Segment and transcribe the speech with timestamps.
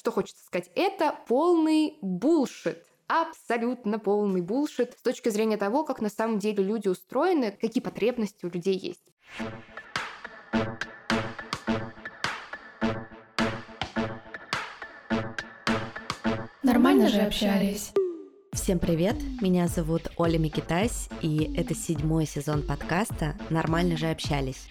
[0.00, 0.70] Что хочется сказать?
[0.76, 6.88] Это полный булшит абсолютно полный булшит с точки зрения того, как на самом деле люди
[6.88, 9.02] устроены, какие потребности у людей есть.
[16.62, 17.92] Нормально же общались.
[18.54, 24.66] Всем привет, меня зовут Оля Микитась, и это седьмой сезон подкаста «Нормально же общались».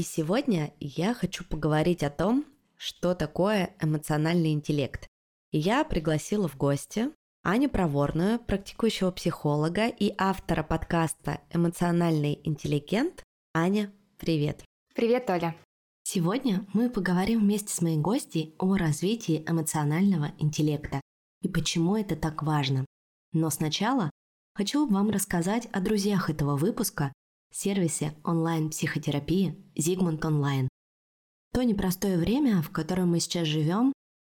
[0.00, 2.46] И сегодня я хочу поговорить о том,
[2.78, 5.06] что такое эмоциональный интеллект.
[5.52, 7.10] Я пригласила в гости
[7.42, 13.22] Аню Проворную, практикующего психолога и автора подкаста «Эмоциональный интеллигент».
[13.52, 14.64] Аня, привет!
[14.94, 15.54] Привет, Оля!
[16.02, 21.02] Сегодня мы поговорим вместе с моей гостьей о развитии эмоционального интеллекта
[21.42, 22.86] и почему это так важно.
[23.34, 24.08] Но сначала
[24.54, 27.12] хочу вам рассказать о друзьях этого выпуска,
[27.56, 30.68] сервисе онлайн-психотерапии Zigmund Online.
[31.52, 33.92] То непростое время, в котором мы сейчас живем,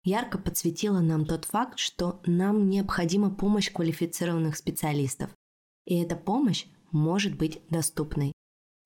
[0.04, 5.30] ярко подсветило нам тот факт, что нам необходима помощь квалифицированных специалистов.
[5.84, 8.32] И эта помощь может быть доступной.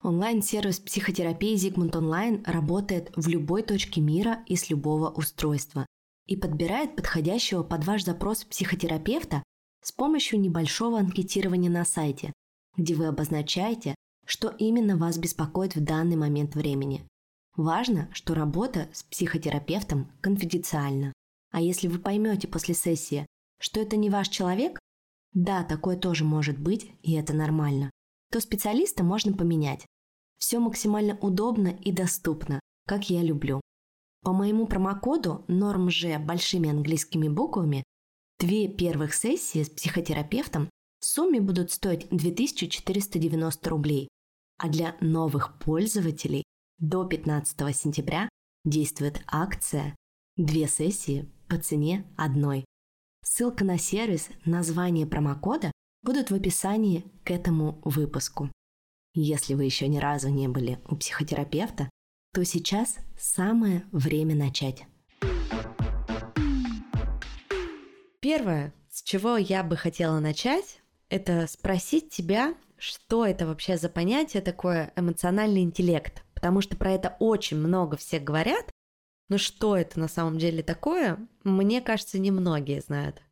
[0.03, 5.85] Онлайн-сервис психотерапии Zigmund Online работает в любой точке мира и с любого устройства
[6.27, 9.41] и подбирает подходящего под ваш запрос психотерапевта
[9.83, 12.33] с помощью небольшого анкетирования на сайте,
[12.75, 13.95] где вы обозначаете,
[14.27, 17.07] что именно вас беспокоит в данный момент времени.
[17.55, 21.13] Важно, что работа с психотерапевтом конфиденциальна.
[21.51, 23.25] А если вы поймете после сессии,
[23.59, 24.79] что это не ваш человек,
[25.33, 27.89] да, такое тоже может быть, и это нормально,
[28.31, 29.85] то специалиста можно поменять.
[30.37, 33.61] Все максимально удобно и доступно, как я люблю.
[34.23, 37.83] По моему промокоду NORMG большими английскими буквами
[38.39, 44.09] две первых сессии с психотерапевтом в сумме будут стоить 2490 рублей,
[44.57, 46.43] а для новых пользователей
[46.79, 48.29] до 15 сентября
[48.65, 49.95] действует акция
[50.35, 52.65] «Две сессии по цене одной».
[53.23, 55.71] Ссылка на сервис, название промокода
[56.03, 58.51] будут в описании к этому выпуску.
[59.13, 61.89] Если вы еще ни разу не были у психотерапевта,
[62.33, 64.85] то сейчас самое время начать.
[68.19, 74.41] Первое, с чего я бы хотела начать, это спросить тебя, что это вообще за понятие
[74.41, 78.69] такое эмоциональный интеллект потому что про это очень много все говорят,
[79.27, 83.23] но что это на самом деле такое, мне кажется, немногие знают.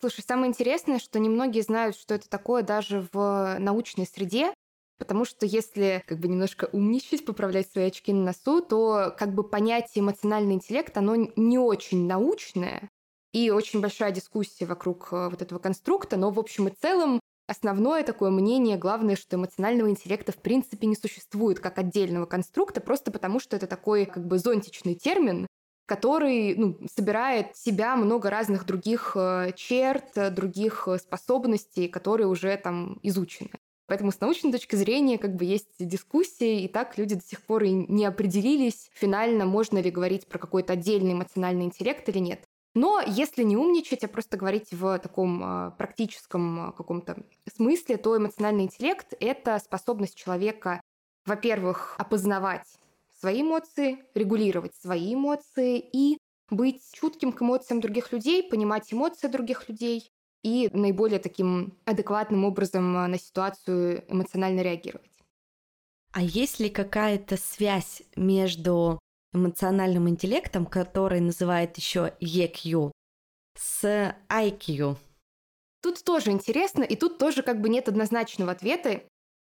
[0.00, 4.54] Слушай, самое интересное, что немногие знают, что это такое даже в научной среде,
[4.96, 9.44] потому что если как бы немножко умничать, поправлять свои очки на носу, то как бы
[9.44, 12.88] понятие эмоциональный интеллект, оно не очень научное,
[13.34, 18.04] и очень большая дискуссия вокруг э, вот этого конструкта, но в общем и целом Основное
[18.04, 23.40] такое мнение, главное, что эмоционального интеллекта в принципе не существует как отдельного конструкта, просто потому
[23.40, 25.46] что это такой как бы зонтичный термин,
[25.86, 32.98] который ну, собирает в себя много разных других э, черт, других способностей, которые уже там
[33.02, 33.50] изучены.
[33.86, 37.64] Поэтому с научной точки зрения как бы есть дискуссии, и так люди до сих пор
[37.64, 42.44] и не определились финально, можно ли говорить про какой-то отдельный эмоциональный интеллект или нет.
[42.78, 48.16] Но если не умничать, а просто говорить в таком а, практическом а, каком-то смысле, то
[48.16, 50.80] эмоциональный интеллект— это способность человека,
[51.26, 52.68] во-первых, опознавать
[53.18, 56.18] свои эмоции, регулировать свои эмоции и
[56.50, 60.12] быть чутким к эмоциям других людей, понимать эмоции других людей
[60.44, 65.10] и наиболее таким адекватным образом а, на ситуацию эмоционально реагировать.
[66.12, 69.00] А есть ли какая-то связь между
[69.32, 72.92] эмоциональным интеллектом, который называют еще EQ,
[73.56, 74.96] с IQ.
[75.82, 79.02] Тут тоже интересно, и тут тоже как бы нет однозначного ответа.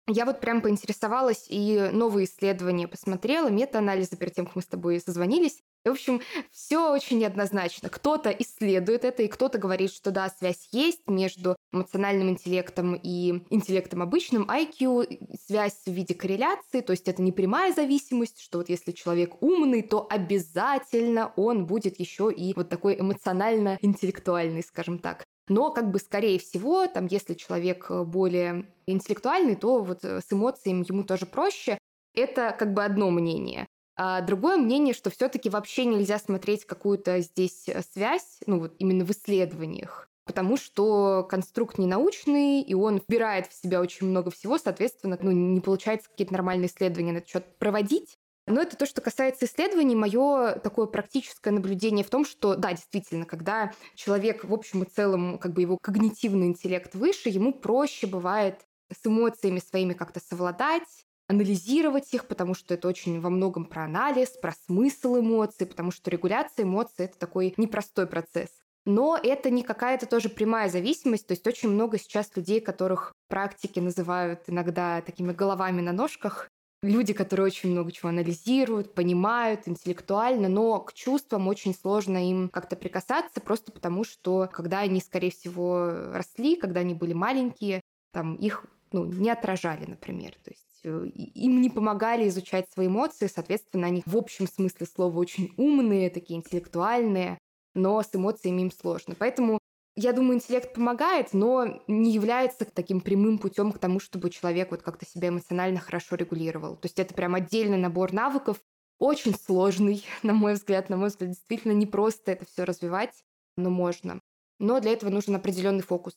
[0.09, 5.01] Я вот прям поинтересовалась и новые исследования посмотрела, мета-анализы перед тем, как мы с тобой
[5.01, 5.61] созвонились.
[5.83, 7.89] В общем, все очень неоднозначно.
[7.89, 14.01] Кто-то исследует это, и кто-то говорит, что да, связь есть между эмоциональным интеллектом и интеллектом
[14.01, 14.49] обычным.
[14.49, 19.41] IQ— связь в виде корреляции, то есть это не прямая зависимость, что вот если человек
[19.41, 25.25] умный, то обязательно он будет еще и вот такой эмоционально-интеллектуальный, скажем так.
[25.47, 31.03] Но как бы скорее всего, там, если человек более интеллектуальный, то вот с эмоциями ему
[31.03, 31.77] тоже проще.
[32.13, 33.67] Это как бы одно мнение.
[33.97, 39.03] А другое мнение, что все-таки вообще нельзя смотреть какую-то здесь э, связь, ну вот именно
[39.03, 44.59] в исследованиях, потому что конструкт не научный, и он вбирает в себя очень много всего,
[44.59, 48.16] соответственно, ну, не получается какие-то нормальные исследования на этот счет проводить.
[48.47, 49.95] Но это то, что касается исследований.
[49.95, 55.37] Мое такое практическое наблюдение в том, что, да, действительно, когда человек в общем и целом,
[55.37, 62.13] как бы его когнитивный интеллект выше, ему проще бывает с эмоциями своими как-то совладать, анализировать
[62.13, 66.63] их, потому что это очень во многом про анализ, про смысл эмоций, потому что регуляция
[66.63, 68.49] эмоций— это такой непростой процесс.
[68.85, 73.81] Но это не какая-то тоже прямая зависимость, то есть очень много сейчас людей, которых практики
[73.81, 76.49] называют иногда такими головами на ножках,
[76.87, 82.75] люди, которые очень много чего анализируют, понимают интеллектуально, но к чувствам очень сложно им как-то
[82.75, 87.81] прикасаться, просто потому что когда они, скорее всего, росли, когда они были маленькие,
[88.11, 90.31] там их ну, не отражали, например.
[90.43, 95.17] То есть Э, им не помогали изучать свои эмоции, соответственно, они в общем смысле слова
[95.17, 97.37] очень умные, такие интеллектуальные,
[97.73, 99.15] но с эмоциями им сложно.
[99.17, 99.59] Поэтому
[99.97, 104.83] я думаю, интеллект помогает, но не является таким прямым путем к тому, чтобы человек вот
[104.83, 106.75] как-то себя эмоционально хорошо регулировал.
[106.75, 108.57] То есть это прям отдельный набор навыков,
[108.99, 110.89] очень сложный, на мой взгляд.
[110.89, 113.23] На мой взгляд, действительно непросто это все развивать,
[113.57, 114.21] но можно.
[114.59, 116.13] Но для этого нужен определенный фокус.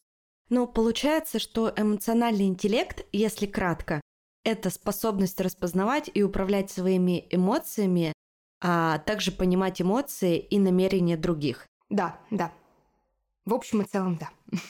[0.50, 4.02] Но получается, что эмоциональный интеллект, если кратко,
[4.44, 8.12] это способность распознавать и управлять своими эмоциями,
[8.62, 11.66] а также понимать эмоции и намерения других.
[11.88, 12.52] Да, да.
[13.50, 14.30] В общем и целом, да.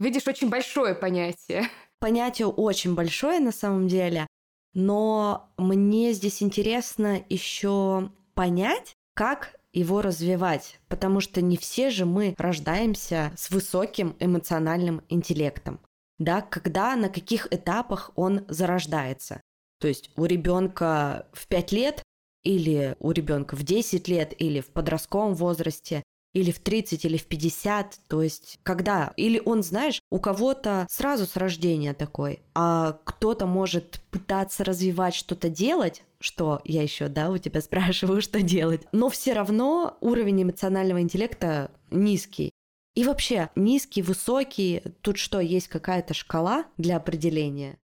[0.00, 1.68] Видишь, очень большое понятие.
[2.00, 4.26] Понятие очень большое на самом деле,
[4.74, 12.34] но мне здесь интересно еще понять, как его развивать, потому что не все же мы
[12.38, 15.80] рождаемся с высоким эмоциональным интеллектом
[16.18, 19.40] да, когда, на каких этапах он зарождается.
[19.80, 22.02] То есть у ребенка в 5 лет
[22.42, 26.02] или у ребенка в 10 лет или в подростковом возрасте
[26.34, 31.26] или в 30, или в 50, то есть когда, или он, знаешь, у кого-то сразу
[31.26, 37.38] с рождения такой, а кто-то может пытаться развивать что-то делать, что я еще, да, у
[37.38, 42.50] тебя спрашиваю, что делать, но все равно уровень эмоционального интеллекта низкий.
[42.94, 47.78] И вообще, низкий, высокий, тут что, есть какая-то шкала для определения?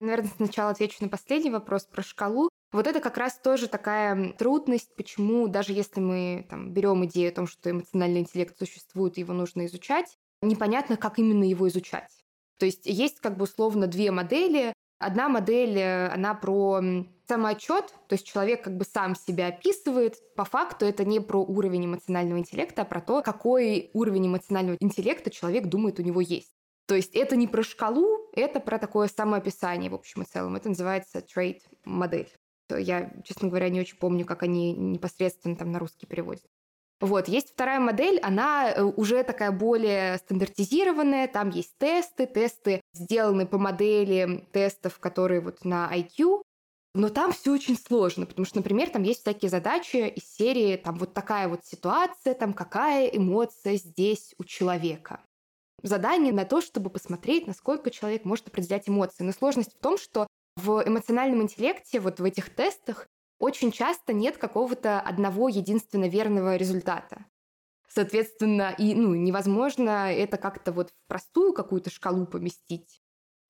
[0.00, 2.50] Наверное, сначала отвечу на последний вопрос про шкалу.
[2.72, 7.34] Вот это как раз тоже такая трудность, почему даже если мы там, берем идею о
[7.34, 12.24] том, что эмоциональный интеллект существует, его нужно изучать, непонятно, как именно его изучать.
[12.58, 14.72] То есть есть как бы условно две модели.
[14.98, 16.80] Одна модель, э, она про
[17.26, 20.16] самоотчет, то есть человек как бы сам себя описывает.
[20.36, 25.30] По факту это не про уровень эмоционального интеллекта, а про то, какой уровень эмоционального интеллекта
[25.30, 26.52] человек думает у него есть.
[26.86, 30.56] То есть это не про шкалу, это про такое самоописание в общем и целом.
[30.56, 32.30] Это называется trade модель.
[32.76, 36.44] Я, честно говоря, не очень помню, как они непосредственно там на русский переводят.
[37.00, 43.46] Вот, есть вторая модель, она э, уже такая более стандартизированная, там есть тесты, тесты сделаны
[43.46, 46.42] по модели тестов, которые вот на IQ,
[46.94, 50.96] но там все очень сложно, потому что, например, там есть всякие задачи из серии, там
[50.96, 55.20] вот такая вот ситуация, там какая эмоция здесь у человека.
[55.82, 59.22] Задание на то, чтобы посмотреть, насколько человек может определять эмоции.
[59.22, 60.26] Но сложность в том, что
[60.62, 63.08] в эмоциональном интеллекте, вот в этих тестах,
[63.38, 67.24] очень часто нет какого-то одного единственно верного результата.
[67.88, 72.99] Соответственно, и ну, невозможно это как-то вот в простую какую-то шкалу поместить.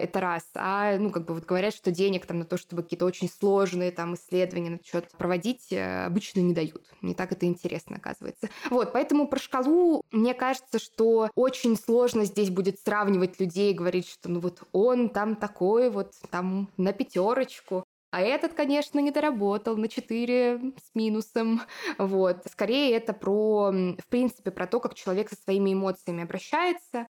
[0.00, 0.44] Это раз.
[0.55, 3.91] А, ну, как бы вот говорят, что денег там на то, чтобы какие-то очень сложные
[3.91, 6.87] там исследования на счет проводить, э, обычно не дают.
[7.02, 8.49] Не так это интересно, оказывается.
[8.70, 14.31] Вот, поэтому про шкалу, мне кажется, что очень сложно здесь будет сравнивать людей говорить, что
[14.31, 17.85] ну вот он там такой вот, там на пятерочку.
[18.11, 21.62] А этот, конечно, не доработал на 4 с минусом.
[21.99, 22.38] Вот.
[22.50, 27.06] Скорее это про, в принципе, про то, как человек со своими эмоциями обращается,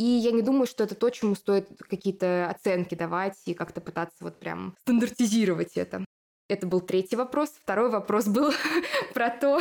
[0.00, 4.16] и я не думаю, что это то, чему стоит какие-то оценки давать и как-то пытаться
[4.24, 6.06] вот прям стандартизировать это.
[6.48, 7.50] Это был третий вопрос.
[7.50, 8.50] Второй вопрос был
[9.14, 9.60] про то,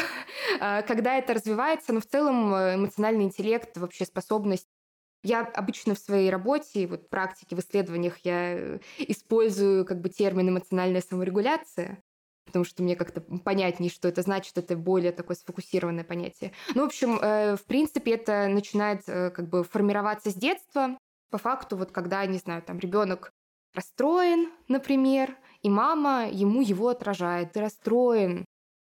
[0.61, 4.69] а, когда это развивается, но в целом э, эмоциональный интеллект, вообще способность
[5.23, 10.47] я обычно в своей работе, вот практике, в исследованиях я э, использую как бы термин
[10.47, 12.01] эмоциональная саморегуляция
[12.49, 16.51] потому что мне как-то понятнее, что это значит, это более такое сфокусированное понятие.
[16.73, 20.97] Ну, в общем, э, в принципе, это начинает э, как бы формироваться с детства.
[21.29, 23.29] По факту, вот когда, не знаю, там ребенок
[23.75, 27.51] расстроен, например, и мама ему его отражает.
[27.53, 28.45] Ты расстроен,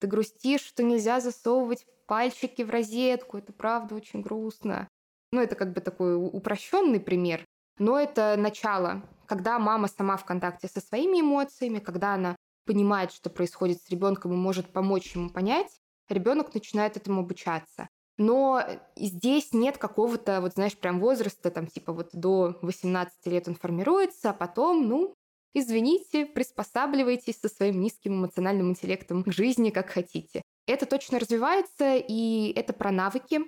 [0.00, 3.36] ты грустишь, что нельзя засовывать пальчики в розетку.
[3.36, 4.88] Это правда очень грустно.
[5.30, 7.44] Ну, это как бы такой упрощенный пример,
[7.78, 13.30] но это начало, когда мама сама в контакте со своими эмоциями, когда она понимает, что
[13.30, 17.88] происходит с ребенком и может помочь ему понять, ребенок начинает этому обучаться.
[18.18, 18.62] Но
[18.96, 24.30] здесь нет какого-то, вот знаешь, прям возраста, там типа вот до 18 лет он формируется,
[24.30, 25.14] а потом, ну,
[25.54, 30.42] извините, приспосабливайтесь со своим низким эмоциональным интеллектом к жизни, как хотите.
[30.66, 33.40] Это точно развивается, и это про навыки.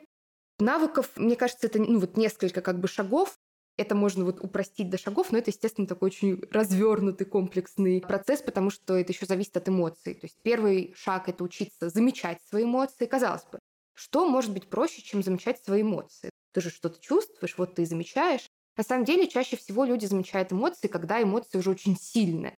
[0.59, 3.37] Навыков, мне кажется, это ну, вот несколько как бы шагов.
[3.77, 8.71] Это можно вот упростить до шагов, но это, естественно, такой очень развернутый комплексный процесс, потому
[8.71, 10.15] что это еще зависит от эмоций.
[10.15, 13.07] То есть первый шаг— это учиться замечать свои эмоции.
[13.07, 13.59] Казалось бы,
[13.95, 16.31] что может быть проще, чем замечать свои эмоции?
[16.53, 18.47] Ты же что-то чувствуешь, вот ты и замечаешь.
[18.77, 22.55] На самом деле, чаще всего люди замечают эмоции, когда эмоции уже очень сильные.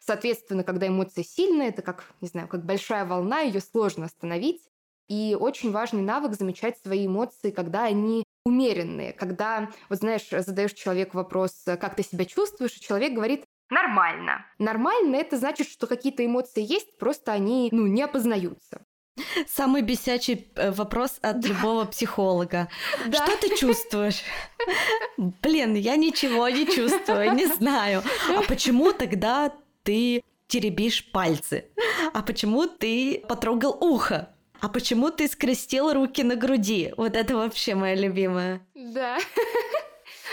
[0.00, 4.62] Соответственно, когда эмоция сильная, это как, не знаю, как большая волна, ее сложно остановить.
[5.08, 11.16] И очень важный навык замечать свои эмоции, когда они умеренные, когда, вот знаешь, задаешь человеку
[11.16, 14.46] вопрос, как ты себя чувствуешь, и человек говорит, Нормально.
[14.60, 18.86] Нормально это значит, что какие-то эмоции есть, просто они, ну, не опознаются.
[19.48, 21.48] Самый бесячий э, вопрос от да.
[21.48, 22.68] любого психолога.
[23.06, 23.26] Да.
[23.26, 24.22] Что ты чувствуешь?
[25.16, 28.02] Блин, я ничего не чувствую, не знаю.
[28.28, 31.64] А почему тогда ты теребишь пальцы?
[32.12, 34.35] А почему ты потрогал ухо?
[34.60, 36.92] А почему ты скрестил руки на груди?
[36.96, 38.60] Вот это вообще моя любимая.
[38.74, 39.18] Да.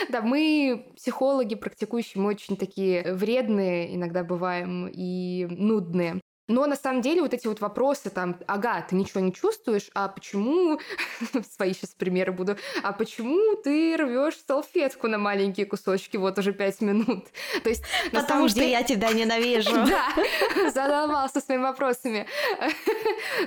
[0.08, 6.20] Да, мы, психологи, практикующие, мы очень такие вредные иногда бываем и нудные.
[6.46, 10.08] Но на самом деле вот эти вот вопросы там, ага, ты ничего не чувствуешь, а
[10.08, 10.78] почему,
[11.56, 16.80] свои сейчас примеры буду, а почему ты рвешь салфетку на маленькие кусочки вот уже пять
[16.82, 17.26] минут?
[17.62, 17.82] То есть,
[18.12, 18.72] на Потому самом что деле...
[18.72, 19.74] я тебя ненавижу.
[19.94, 22.26] Да, задолбался своими вопросами.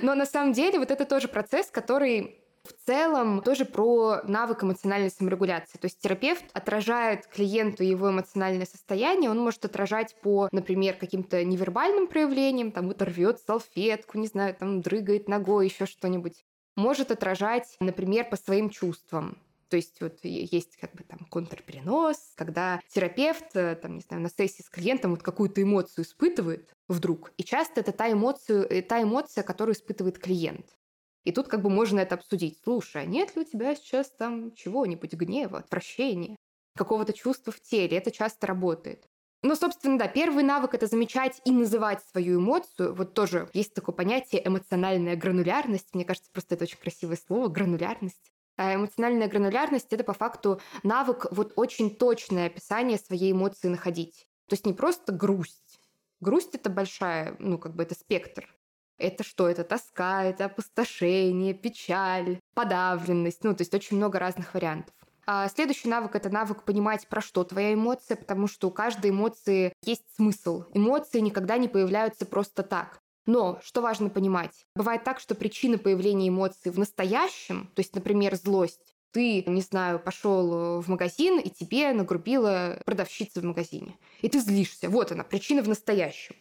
[0.02, 5.10] Но на самом деле вот это тоже процесс, который в целом тоже про навык эмоциональной
[5.10, 5.78] саморегуляции.
[5.78, 12.06] То есть терапевт отражает клиенту его эмоциональное состояние, он может отражать по, например, каким-то невербальным
[12.06, 16.44] проявлениям, там вот рвет салфетку, не знаю, там дрыгает ногой, еще что-нибудь.
[16.76, 19.38] Может отражать, например, по своим чувствам.
[19.68, 24.30] То есть вот есть как бы там контрперенос, когда терапевт, э, там, не знаю, на
[24.30, 27.32] сессии с клиентом вот какую-то эмоцию испытывает вдруг.
[27.36, 30.77] И часто это та эмоция, э, та эмоция, которую испытывает клиент.
[31.28, 32.58] И тут как бы можно это обсудить.
[32.64, 36.36] Слушай, а нет ли у тебя сейчас там чего-нибудь, гнева, отвращения,
[36.74, 37.98] какого-то чувства в теле?
[37.98, 39.06] Это часто работает.
[39.42, 42.94] Ну, собственно, да, первый навык— это замечать и называть свою эмоцию.
[42.94, 45.94] Вот тоже есть такое понятие эмоциональная гранулярность.
[45.94, 48.32] Мне кажется, просто это очень красивое слово— гранулярность.
[48.56, 54.26] А эмоциональная гранулярность— это по факту навык вот очень точное описание своей эмоции находить.
[54.48, 55.78] То есть не просто грусть.
[56.20, 58.48] Грусть— это большая, ну, как бы это спектр.
[58.98, 59.48] Это что?
[59.48, 63.44] Это тоска, это опустошение, печаль, подавленность.
[63.44, 64.94] Ну, то есть очень много разных вариантов.
[65.30, 69.72] А следующий навык— это навык понимать, про что твоя эмоция, потому что у каждой эмоции
[69.84, 70.64] есть смысл.
[70.72, 72.98] Эмоции никогда не появляются просто так.
[73.26, 74.64] Но что важно понимать?
[74.74, 80.00] Бывает так, что причина появления эмоций в настоящем, то есть, например, злость, ты, не знаю,
[80.00, 83.96] пошел в магазин, и тебе нагрубила продавщица в магазине.
[84.22, 84.88] И ты злишься.
[84.88, 86.36] Вот она, причина в настоящем.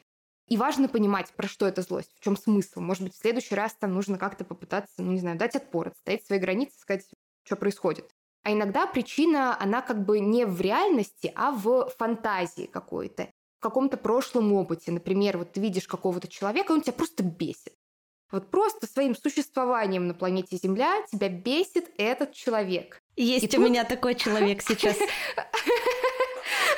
[0.47, 2.79] И важно понимать, про что эта злость, в чем смысл.
[2.79, 6.25] Может быть, в следующий раз там нужно как-то попытаться, ну, не знаю, дать отпор, отстоять
[6.25, 7.05] свои границы, сказать,
[7.43, 8.09] что происходит.
[8.43, 13.97] А иногда причина, она как бы не в реальности, а в фантазии какой-то, в каком-то
[13.97, 14.91] прошлом опыте.
[14.91, 17.73] Например, вот ты видишь какого-то человека, он тебя просто бесит.
[18.31, 23.01] Вот просто своим существованием на планете Земля тебя бесит этот человек.
[23.15, 23.69] Есть И у тут...
[23.69, 24.97] меня такой человек сейчас.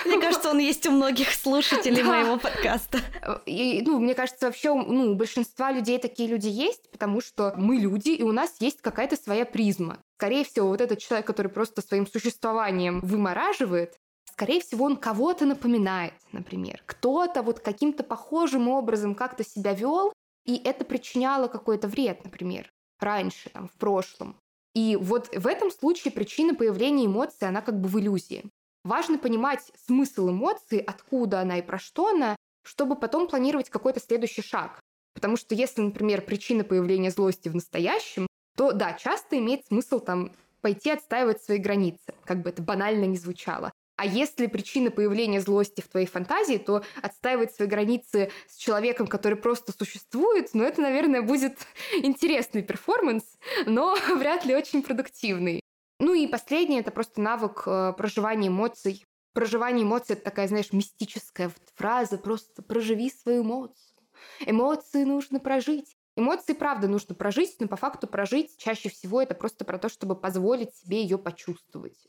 [0.05, 2.99] Мне кажется, он есть у многих слушателей моего подкаста.
[3.45, 7.77] И, ну, мне кажется, вообще ну, у большинства людей такие люди есть, потому что мы
[7.77, 9.99] люди, и у нас есть какая-то своя призма.
[10.17, 13.97] Скорее всего, вот этот человек, который просто своим существованием вымораживает,
[14.31, 16.81] скорее всего, он кого-то напоминает, например.
[16.85, 20.13] Кто-то вот каким-то похожим образом как-то себя вел,
[20.45, 24.39] и это причиняло какой-то вред, например, раньше, там, в прошлом.
[24.73, 28.45] И вот в этом случае причина появления эмоций, она как бы в иллюзии.
[28.83, 34.41] Важно понимать смысл эмоции, откуда она и про что она, чтобы потом планировать какой-то следующий
[34.41, 34.79] шаг.
[35.13, 40.31] Потому что если, например, причина появления злости в настоящем, то да, часто имеет смысл там
[40.61, 43.71] пойти отстаивать свои границы, как бы это банально не звучало.
[43.99, 49.35] А если причина появления злости в твоей фантазии, то отстаивать свои границы с человеком, который
[49.35, 51.57] просто существует, ну это, наверное, будет
[52.01, 53.25] интересный перформанс,
[53.65, 55.58] но вряд ли очень продуктивный.
[55.99, 59.05] Ну и последнее— это просто навык э, проживания эмоций.
[59.33, 63.97] Проживание эмоций— это такая, знаешь, мистическая фраза, просто проживи свою эмоцию.
[64.45, 65.97] Эмоции нужно прожить.
[66.15, 70.15] Эмоции, правда, нужно прожить, но по факту прожить чаще всего это просто про то, чтобы
[70.15, 72.07] позволить себе ее почувствовать.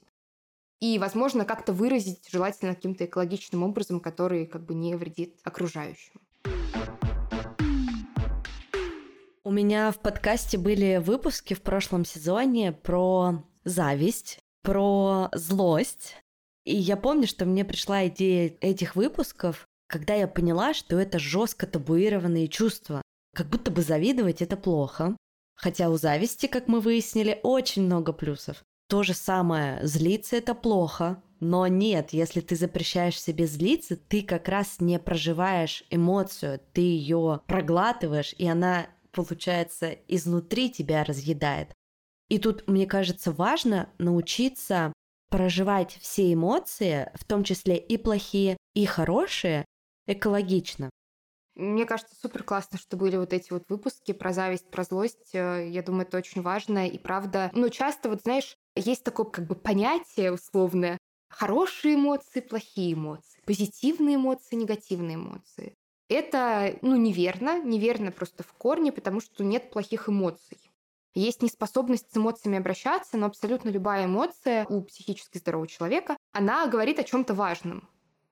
[0.80, 6.20] И, возможно, как-то выразить, желательно каким-то экологичным образом, который как бы не вредит окружающим.
[9.42, 16.16] У меня в подкасте были выпуски в прошлом сезоне про зависть, про злость.
[16.64, 21.66] И я помню, что мне пришла идея этих выпусков, когда я поняла, что это жестко
[21.66, 23.02] табуированные чувства.
[23.34, 25.16] Как будто бы завидовать это плохо.
[25.56, 28.62] Хотя у зависти, как мы выяснили, очень много плюсов.
[28.88, 34.48] То же самое, злиться это плохо, Но нет, если ты запрещаешь себе злиться, ты как
[34.48, 41.72] раз не проживаешь эмоцию, ты ее проглатываешь, и она, получается, изнутри тебя разъедает.
[42.30, 44.92] И тут, мне кажется, важно научиться
[45.30, 49.64] проживать все эмоции, в том числе и плохие, и хорошие,
[50.06, 50.90] экологично.
[51.56, 55.34] Мне кажется, супер классно, что были вот эти вот выпуски про зависть, про злость.
[55.34, 56.88] Э, я думаю, это очень важно.
[56.88, 62.94] И правда, ну, часто, вот знаешь, есть такое как бы понятие условное хорошие эмоции, плохие
[62.94, 65.74] эмоции, позитивные эмоции, негативные эмоции.
[66.08, 70.58] Это, ну, неверно, неверно просто в корне, потому что нет плохих эмоций.
[71.14, 76.98] Есть неспособность с эмоциями обращаться, но абсолютно любая эмоция у психически здорового человека, она говорит
[76.98, 77.88] о чем-то важном.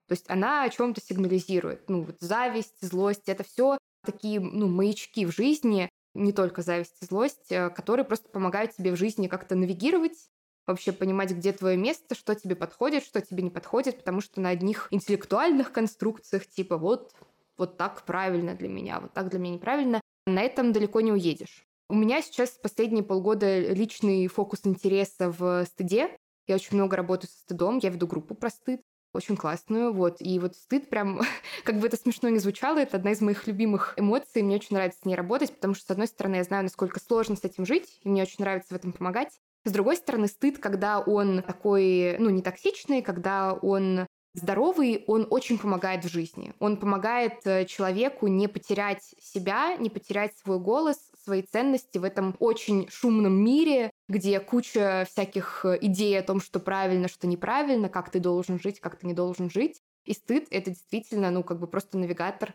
[0.06, 1.88] То есть она о чем-то сигнализирует.
[1.90, 7.04] Ну, вот зависть, злость, это все такие, ну, маячки в жизни, не только зависть и
[7.04, 10.30] злость, э, которые просто помогают тебе в жизни как-то навигировать,
[10.66, 14.50] вообще понимать, где твое место, что тебе подходит, что тебе не подходит, потому что на
[14.50, 17.12] одних интеллектуальных конструкциях, типа вот,
[17.56, 21.67] вот так правильно для меня, вот так для меня неправильно, на этом далеко не уедешь.
[21.90, 26.10] У меня сейчас последние полгода личный фокус интереса в стыде.
[26.46, 28.82] Я очень много работаю со стыдом, я веду группу про стыд,
[29.14, 30.16] очень классную, вот.
[30.20, 31.22] И вот стыд прям,
[31.64, 35.00] как бы это смешно не звучало, это одна из моих любимых эмоций, мне очень нравится
[35.00, 38.00] с ней работать, потому что, с одной стороны, я знаю, насколько сложно с этим жить,
[38.02, 39.40] и мне очень нравится в этом помогать.
[39.64, 45.58] С другой стороны, стыд, когда он такой, ну, не токсичный, когда он здоровый, он очень
[45.58, 46.52] помогает в жизни.
[46.58, 52.36] Он помогает э, человеку не потерять себя, не потерять свой голос, свои ценности в этом
[52.38, 58.10] очень шумном мире, где куча всяких э, идей о том, что правильно, что неправильно, как
[58.10, 59.82] ты должен жить, как ты не должен жить.
[60.06, 62.54] И стыд— это действительно, ну, как бы просто навигатор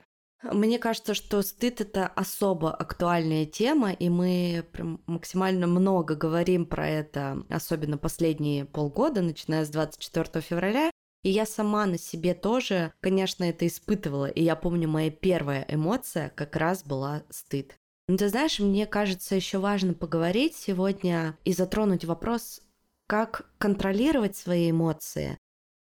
[0.51, 6.85] мне кажется, что стыд это особо актуальная тема, и мы прям максимально много говорим про
[6.85, 10.91] это, особенно последние полгода, начиная с 24 февраля.
[11.23, 14.25] И я сама на себе тоже, конечно, это испытывала.
[14.25, 17.77] И я помню, моя первая эмоция как раз была стыд.
[18.07, 22.61] Но ты знаешь, мне кажется, еще важно поговорить сегодня и затронуть вопрос,
[23.07, 25.37] как контролировать свои эмоции,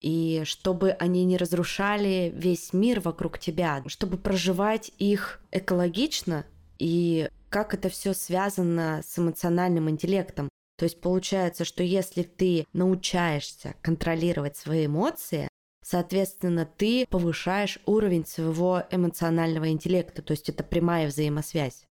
[0.02, 6.46] и чтобы они не разрушали весь мир вокруг тебя, чтобы проживать их экологично
[6.78, 10.50] и как это все связано с эмоциональным интеллектом.
[10.78, 15.48] То есть получается, что если ты научаешься контролировать свои эмоции,
[15.84, 21.86] соответственно, ты повышаешь уровень своего эмоционального интеллекта, то есть это прямая взаимосвязь.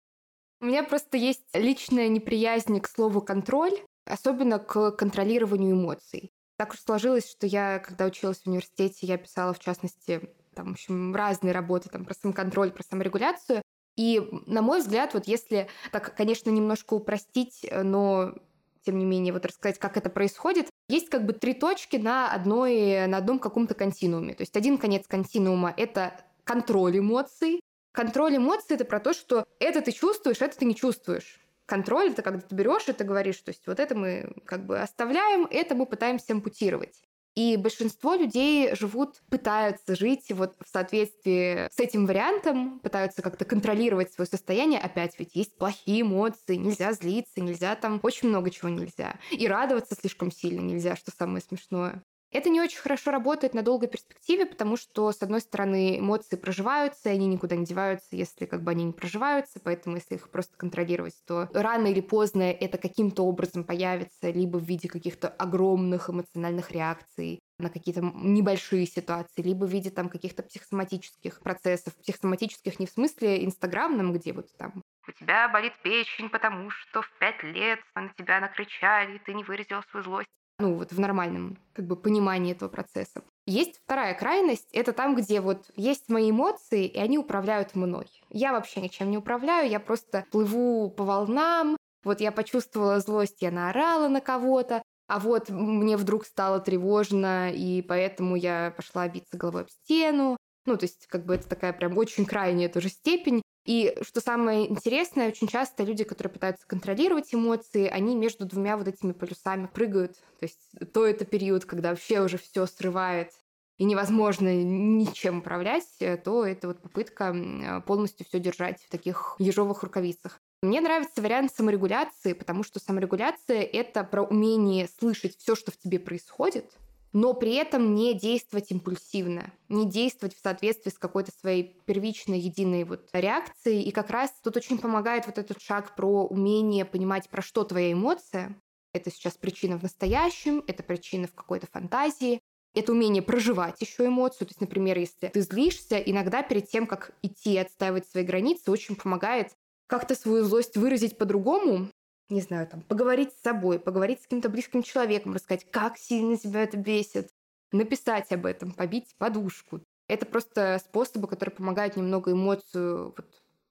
[0.61, 3.73] У меня просто есть личная неприязнь к слову контроль,
[4.05, 6.33] особенно к контролированию эмоций.
[6.57, 10.73] Так уж сложилось, что я, когда училась в университете, я писала, в частности, там, в
[10.73, 13.62] общем, разные работы там, про самоконтроль, про саморегуляцию.
[13.96, 18.35] И, на мой взгляд, вот если так, конечно, немножко упростить, но
[18.83, 23.07] тем не менее, вот рассказать, как это происходит, есть как бы три точки на, одной,
[23.07, 24.35] на одном каком-то континууме.
[24.35, 27.61] То есть один конец континуума— это контроль эмоций.
[27.92, 32.22] Контроль эмоций— это про то, что это ты чувствуешь, это ты не чувствуешь контроль это
[32.22, 35.76] когда ты берешь и ты говоришь, то есть вот это мы как бы оставляем, это
[35.76, 37.00] мы пытаемся ампутировать.
[37.37, 44.12] И большинство людей живут, пытаются жить вот в соответствии с этим вариантом, пытаются как-то контролировать
[44.12, 44.81] свое состояние.
[44.81, 49.14] Опять ведь есть плохие эмоции, нельзя злиться, нельзя там, очень много чего нельзя.
[49.31, 52.03] И радоваться слишком сильно нельзя, что самое смешное.
[52.32, 57.08] Это не очень хорошо работает на долгой перспективе, потому что, с одной стороны, эмоции проживаются,
[57.08, 60.56] и они никуда не деваются, если как бы они не проживаются, поэтому если их просто
[60.56, 66.70] контролировать, то рано или поздно это каким-то образом появится, либо в виде каких-то огромных эмоциональных
[66.70, 71.94] реакций, на какие-то небольшие ситуации, либо в виде там каких-то психосоматических процессов.
[71.96, 77.10] Психосоматических не в смысле инстаграмном, где вот там у тебя болит печень, потому что в
[77.18, 80.30] пять лет на тебя накричали, ты не выразил свою злость
[80.61, 83.23] ну, вот в нормальном как бы понимании этого процесса.
[83.46, 88.07] Есть вторая крайность, это там, где вот есть мои эмоции, и они управляют мной.
[88.29, 93.51] Я вообще ничем не управляю, я просто плыву по волнам, вот я почувствовала злость, я
[93.51, 99.62] наорала на кого-то, а вот мне вдруг стало тревожно, и поэтому я пошла биться головой
[99.62, 100.37] об стену.
[100.66, 103.42] Ну, то есть, как бы это такая прям очень крайняя тоже степень.
[103.70, 108.88] И что самое интересное, очень часто люди, которые пытаются контролировать эмоции, они между двумя вот
[108.88, 110.16] этими полюсами прыгают.
[110.40, 110.59] То есть
[110.92, 113.30] то это период, когда вообще уже все срывает
[113.78, 115.87] и невозможно ничем управлять,
[116.24, 120.40] то это вот попытка полностью все держать в таких ежовых рукавицах.
[120.62, 126.00] Мне нравится вариант саморегуляции, потому что саморегуляция— это про умение слышать все, что в тебе
[126.00, 126.72] происходит,
[127.12, 132.85] но при этом не действовать импульсивно, не действовать в соответствии с какой-то своей первичной единой
[132.85, 133.83] вот реакцией.
[133.83, 137.92] И как раз тут очень помогает вот этот шаг про умение понимать, про что твоя
[137.92, 138.57] эмоция.
[138.92, 142.40] Это сейчас причина в настоящем, это причина в какой-то фантазии.
[142.75, 144.46] это умение проживать еще эмоцию.
[144.46, 148.94] То есть, например, если ты злишься, иногда перед тем, как идти отстаивать свои границы, очень
[148.94, 149.53] помогает
[149.88, 151.88] как-то свою злость выразить по-другому,
[152.30, 156.62] не знаю, там, поговорить с собой, поговорить с каким-то близким человеком, рассказать, как сильно тебя
[156.62, 157.30] это бесит,
[157.72, 159.82] написать об этом, побить подушку.
[160.08, 163.26] Это просто способы, которые помогают немного эмоцию вот,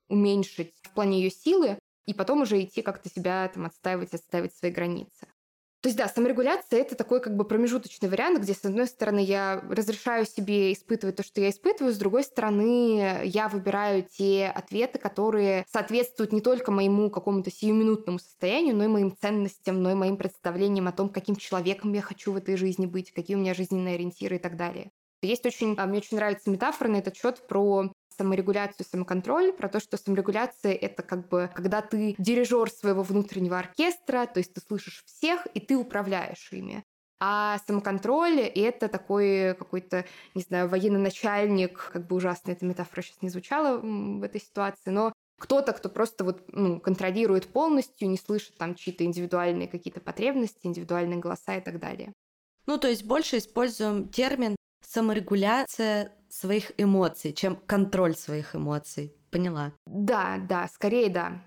[0.07, 4.71] уменьшить в плане ее силы, и потом уже идти как-то себя там отстаивать, отстаивать свои
[4.71, 5.27] границы.
[5.81, 9.63] То есть, да, саморегуляция— это такой как бы промежуточный вариант, где, с одной стороны, я
[9.69, 15.65] разрешаю себе испытывать то, что я испытываю, с другой стороны, я выбираю те ответы, которые
[15.71, 20.89] соответствуют не только моему какому-то сиюминутному состоянию, но и моим ценностям, но и моим представлениям
[20.89, 24.35] о том, каким человеком я хочу в этой жизни быть, какие у меня жизненные ориентиры
[24.35, 24.91] и так далее.
[25.21, 29.79] Есть очень, а, мне очень нравится метафора на этот счет про саморегуляцию, самоконтроль, про то,
[29.79, 35.03] что саморегуляция— это как бы когда ты дирижер своего внутреннего оркестра, то есть ты слышишь
[35.05, 36.83] всех, и ты управляешь ими.
[37.21, 40.05] А самоконтроль— это такой какой-то,
[40.35, 44.89] не знаю, военный начальник, как бы ужасно эта метафора сейчас не звучала в этой ситуации,
[44.89, 50.67] но кто-то, кто просто вот, ну, контролирует полностью, не слышит там чьи-то индивидуальные какие-то потребности,
[50.67, 52.13] индивидуальные голоса и так далее.
[52.65, 54.55] Ну, то есть больше используем термин
[54.89, 59.13] саморегуляция своих эмоций, чем контроль своих эмоций.
[59.31, 59.73] Поняла?
[59.85, 61.41] Да, да, скорее да.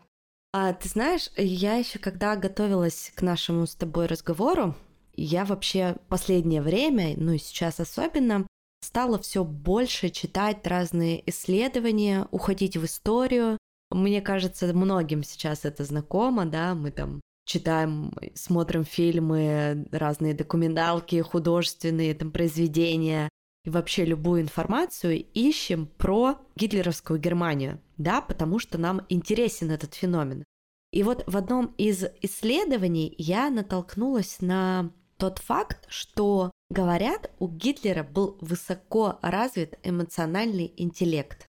[0.53, 4.77] А ты знаешь, я еще когда готовилась к нашему с тобой разговору,
[5.15, 8.47] я вообще последнее время, ну и сейчас особенно,
[8.83, 13.59] стала все больше читать разные исследования, уходить в историю.
[13.91, 22.15] Мне кажется, многим сейчас это знакомо, да, мы там читаем, смотрим фильмы, разные документалки, художественные
[22.15, 23.29] там произведения,
[23.64, 30.44] и вообще любую информацию ищем про гитлеровскую Германию, да, потому что нам интересен этот феномен.
[30.92, 38.03] И вот в одном из исследований я натолкнулась на тот факт, что, говорят, у Гитлера
[38.03, 41.46] был высоко развит эмоциональный интеллект.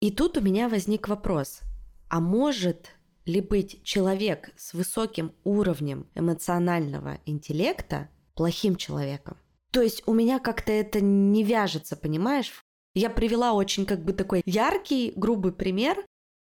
[0.00, 1.62] И тут у меня возник вопрос,
[2.08, 2.92] а может
[3.24, 9.38] ли быть человек с высоким уровнем эмоционального интеллекта плохим человеком?
[9.76, 12.64] То есть у меня как-то это не вяжется, понимаешь?
[12.94, 16.02] Я привела очень как бы такой яркий, грубый пример,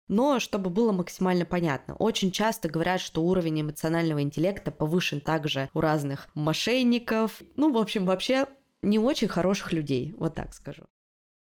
[0.09, 1.95] но чтобы было максимально понятно.
[1.95, 7.41] Очень часто говорят, что уровень эмоционального интеллекта повышен также у разных мошенников.
[7.55, 8.47] Ну, в общем, вообще
[8.81, 10.83] не очень хороших людей, вот так скажу.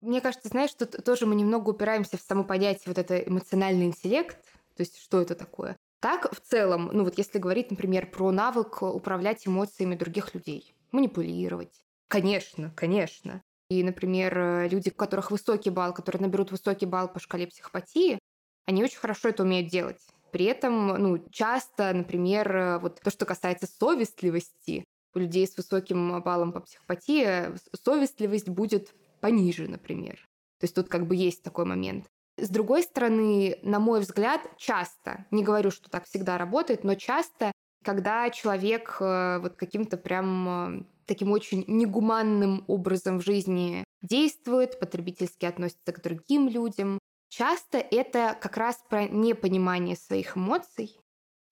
[0.02, 4.40] Мне кажется, знаешь, что тоже мы немного упираемся в само понятие вот это эмоциональный интеллект,
[4.76, 5.76] то есть что это такое.
[5.98, 11.82] Так, в целом, ну вот если говорить, например, про навык управлять эмоциями других людей манипулировать.
[12.08, 13.42] Конечно, конечно.
[13.68, 18.18] И, например, люди, у которых высокий балл, которые наберут высокий балл по шкале психопатии,
[18.66, 20.00] они очень хорошо это умеют делать.
[20.30, 26.52] При этом, ну, часто, например, вот то, что касается совестливости, у людей с высоким баллом
[26.52, 30.16] по психопатии совестливость будет пониже, например.
[30.58, 32.06] То есть тут как бы есть такой момент.
[32.38, 37.52] С другой стороны, на мой взгляд, часто, не говорю, что так всегда работает, но часто
[37.82, 45.44] когда человек э, вот каким-то прям э, таким очень негуманным образом в жизни действует, потребительски
[45.44, 50.96] относится к другим людям, часто это как раз про непонимание своих эмоций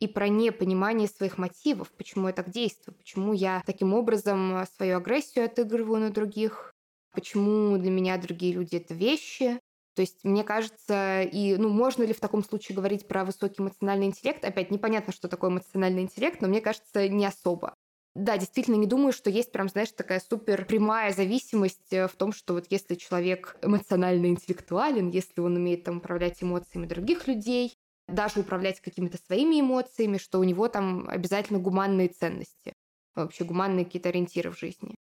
[0.01, 4.97] и про непонимание своих мотивов, почему я так действую, почему я таким образом э, свою
[4.97, 6.73] агрессию отыгрываю на других,
[7.13, 9.61] почему для меня другие люди это вещи,
[9.95, 14.07] то есть, мне кажется, и, ну, можно ли в таком случае говорить про высокий эмоциональный
[14.07, 14.45] интеллект?
[14.45, 17.75] Опять непонятно, что такое эмоциональный интеллект, но мне кажется, не особо.
[18.15, 22.33] Да, действительно, не думаю, что есть прям, знаешь, такая супер прямая зависимость э, в том,
[22.33, 27.75] что вот если человек эмоционально интеллектуален, если он умеет там управлять эмоциями других людей,
[28.09, 32.73] даже управлять какими-то своими эмоциями, что у него там обязательно гуманные ценности,
[33.15, 34.97] вообще гуманные какие-то ориентиры в жизни.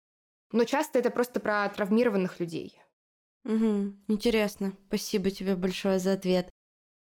[0.53, 2.79] Но часто это просто про травмированных людей.
[3.49, 4.75] Угу, интересно.
[4.89, 6.51] Спасибо тебе большое за ответ.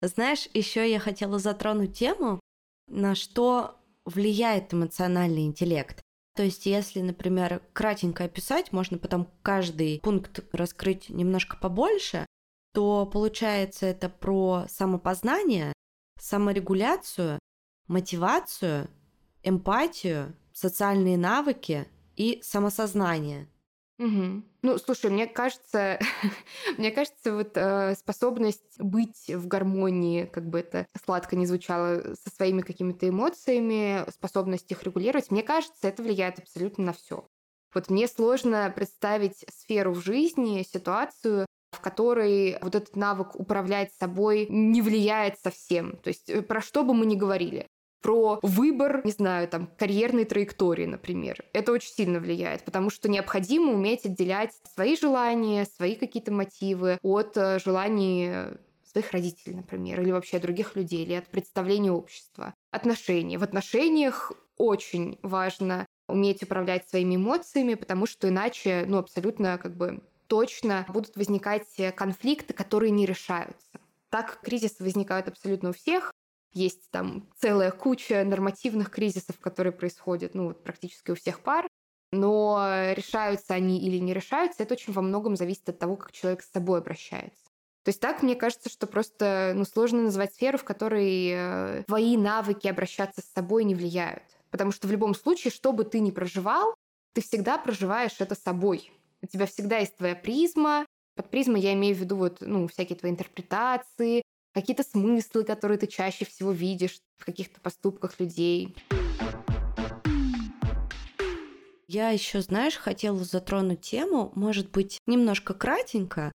[0.03, 2.39] Знаешь, еще я хотела затронуть тему,
[2.87, 6.03] на что влияет эмоциональный интеллект.
[6.37, 12.27] То есть, если, например, кратенько описать, можно потом каждый пункт раскрыть немножко побольше,
[12.75, 15.73] то получается это про самопознание,
[16.21, 17.39] саморегуляцию,
[17.87, 18.91] мотивацию,
[19.43, 23.49] эмпатию, социальные навыки и самосознание.
[23.99, 24.43] Угу.
[24.63, 26.01] Ну, слушай, мне кажется,
[26.79, 32.35] мне кажется, вот э, способность быть в гармонии, как бы это сладко не звучало, со
[32.35, 37.27] своими какими-то эмоциями, способность их регулировать, мне кажется, это влияет абсолютно на все.
[37.73, 44.47] Вот мне сложно представить сферу в жизни, ситуацию, в которой вот этот навык управлять собой
[44.49, 45.97] не влияет совсем.
[45.99, 47.69] То есть э, про что бы мы ни говорили
[48.05, 51.43] про выбор, не знаю, там, карьерной траектории, например.
[51.55, 57.35] Это очень сильно влияет, потому что необходимо уметь отделять свои желания, свои какие-то мотивы от
[57.39, 58.31] э, желаний
[58.85, 62.53] своих родителей, например, или вообще других людей, или от представления общества.
[62.71, 63.39] Отношения.
[63.39, 70.03] В отношениях очень важно уметь управлять своими эмоциями, потому что иначе, ну, абсолютно как бы
[70.27, 73.81] точно будут возникать конфликты, которые не решаются.
[74.11, 76.13] Так кризисы возникают абсолютно у всех,
[76.55, 81.67] есть там целая куча нормативных кризисов, которые происходят ну, вот практически у всех пар.
[82.13, 86.43] Но решаются они или не решаются, это очень во многом зависит от того, как человек
[86.43, 87.45] с собой обращается.
[87.85, 92.17] То есть так, мне кажется, что просто ну, сложно назвать сферу, в которой э, твои
[92.17, 94.23] навыки обращаться с собой не влияют.
[94.51, 96.75] Потому что в любом случае, что бы ты ни проживал,
[97.13, 98.91] ты всегда проживаешь это собой.
[99.21, 100.87] У тебя всегда есть твоя призма.
[101.15, 104.23] Под призмой я имею в виду вот, ну, всякие твои интерпретации,
[104.55, 108.75] какие-то смыслы, которые ты чаще всего видишь в каких-то поступках людей.
[111.87, 116.33] Я еще, знаешь, хотела затронуть тему, может быть, немножко кратенько,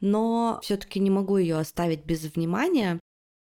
[0.00, 2.98] но все-таки не могу ее оставить без внимания,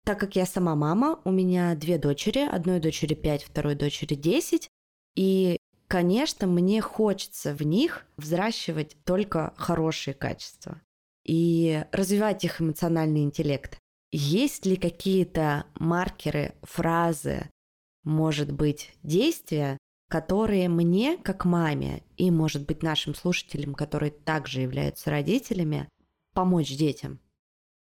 [0.04, 4.68] так как я сама мама, у меня две дочери, одной дочери 5, второй дочери 10,
[5.14, 5.58] и,
[5.88, 10.80] конечно, мне хочется в них взращивать только хорошие качества
[11.24, 13.78] и развивать их эмоциональный интеллект.
[14.12, 17.48] Есть ли какие-то маркеры, фразы,
[18.04, 19.78] может быть, действия,
[20.10, 25.88] которые мне, как маме, и, может быть, нашим слушателям, которые также являются родителями,
[26.34, 27.20] помочь детям?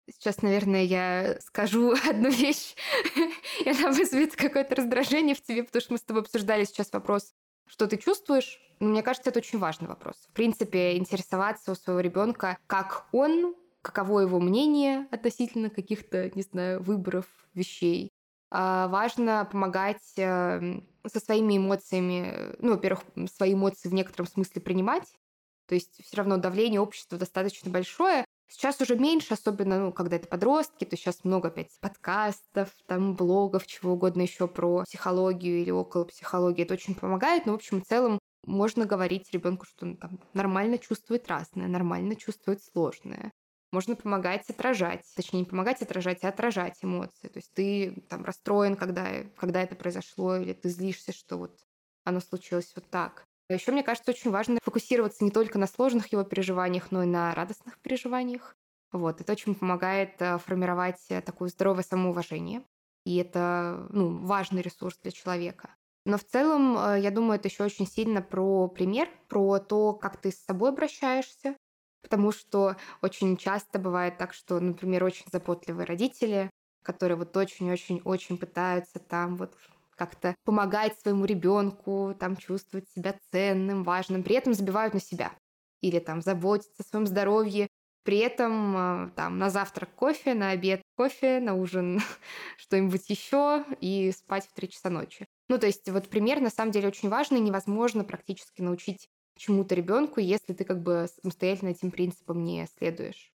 [0.10, 2.76] Сейчас, наверное, я скажу одну вещь,
[3.66, 7.34] и она вызовет какое-то раздражение в тебе, потому что мы с тобой обсуждали сейчас вопрос,
[7.68, 8.58] что ты чувствуешь.
[8.80, 10.16] мне кажется, это очень важный вопрос.
[10.30, 16.82] В принципе, интересоваться у своего ребенка, как он каково его мнение относительно каких-то, не знаю,
[16.82, 18.10] выборов вещей.
[18.50, 25.14] А важно помогать эм, со своими эмоциями, ну, во-первых, свои эмоции в некотором смысле принимать.
[25.68, 28.26] То есть все равно давление общества достаточно большое.
[28.48, 33.68] Сейчас уже меньше, особенно, ну, когда это подростки, то сейчас много опять подкастов, там, блогов,
[33.68, 36.64] чего угодно еще про психологию или около психологии.
[36.64, 40.78] Это очень помогает, но, в общем, в целом можно говорить ребенку, что он там нормально
[40.78, 43.32] чувствует разное, нормально чувствует сложное.
[43.76, 47.28] Можно помогать отражать, точнее не помогать отражать, а отражать эмоции.
[47.28, 51.60] То есть ты там расстроен, когда, когда это произошло, или ты злишься, что вот
[52.06, 53.26] оно случилось вот так.
[53.50, 57.36] Еще мне кажется, очень важно фокусироваться не только на сложных его переживаниях, но и на
[57.36, 58.56] радостных переживаниях.
[58.94, 62.64] Вот, это очень помогает э, формировать э, такое здоровое самоуважение.
[63.04, 65.76] И это ну, важный ресурс для человека.
[66.06, 70.16] Но в целом, э, я думаю, это еще очень сильно про пример, про то, как
[70.16, 71.58] ты с собой обращаешься,
[72.06, 76.52] Потому что очень часто бывает так, что, например, очень заботливые родители,
[76.84, 79.58] которые вот очень-очень-очень пытаются там вот
[79.96, 85.32] как-то помогать своему ребенку, там чувствовать себя ценным, важным, при этом забивают на себя
[85.82, 87.70] или там заботиться о своем здоровье,
[88.04, 92.00] при этом а, там на завтрак кофе, на обед кофе, на ужин
[92.58, 95.26] что-нибудь еще и спать в 3 часа ночи.
[95.50, 100.20] Ну, то есть вот пример на самом деле очень важный, невозможно практически научить чему-то ребенку,
[100.20, 103.32] если ты как бы самостоятельно этим принципам не следуешь.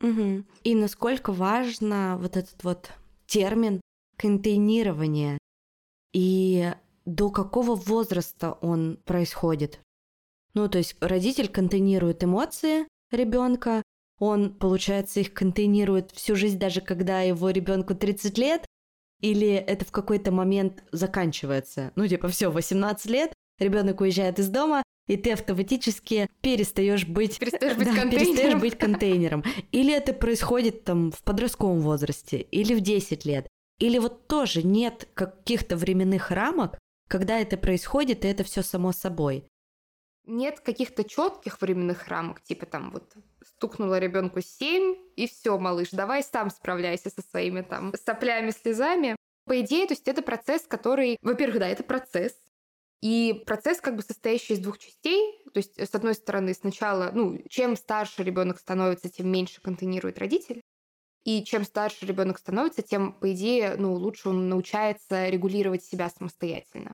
[0.00, 0.44] Угу.
[0.64, 2.90] И насколько важно вот этот вот
[3.26, 3.80] термин
[4.16, 5.38] контейнирование
[6.12, 6.72] и
[7.04, 9.80] до какого возраста он происходит.
[10.54, 13.82] Ну, то есть родитель контейнирует эмоции ребенка,
[14.18, 18.66] он, получается, их контейнирует всю жизнь, даже когда его ребенку 30 лет,
[19.20, 21.92] или это в какой-то момент заканчивается.
[21.96, 27.76] Ну, типа, все, 18 лет, ребенок уезжает из дома, и ты автоматически перестаешь быть, перестаешь
[27.76, 28.10] быть, да, контейнером.
[28.10, 29.44] перестаешь быть контейнером.
[29.72, 33.48] Или это происходит там в подростковом возрасте, или в 10 лет.
[33.78, 39.46] Или вот тоже нет каких-то временных рамок, когда это происходит, и это все само собой.
[40.24, 43.14] Нет каких-то четких временных рамок, типа там вот
[43.44, 49.14] стукнуло ребенку 7, и все, малыш, давай сам справляйся со своими там соплями, слезами.
[49.44, 52.34] По идее, то есть это процесс, который, во-первых, да, это процесс,
[53.02, 55.42] и процесс как бы состоящий из двух частей.
[55.52, 60.60] То есть, с одной стороны, сначала, ну, чем старше ребенок становится, тем меньше контейнирует родитель.
[61.24, 66.92] И чем старше ребенок становится, тем, по идее, ну, лучше он научается регулировать себя самостоятельно.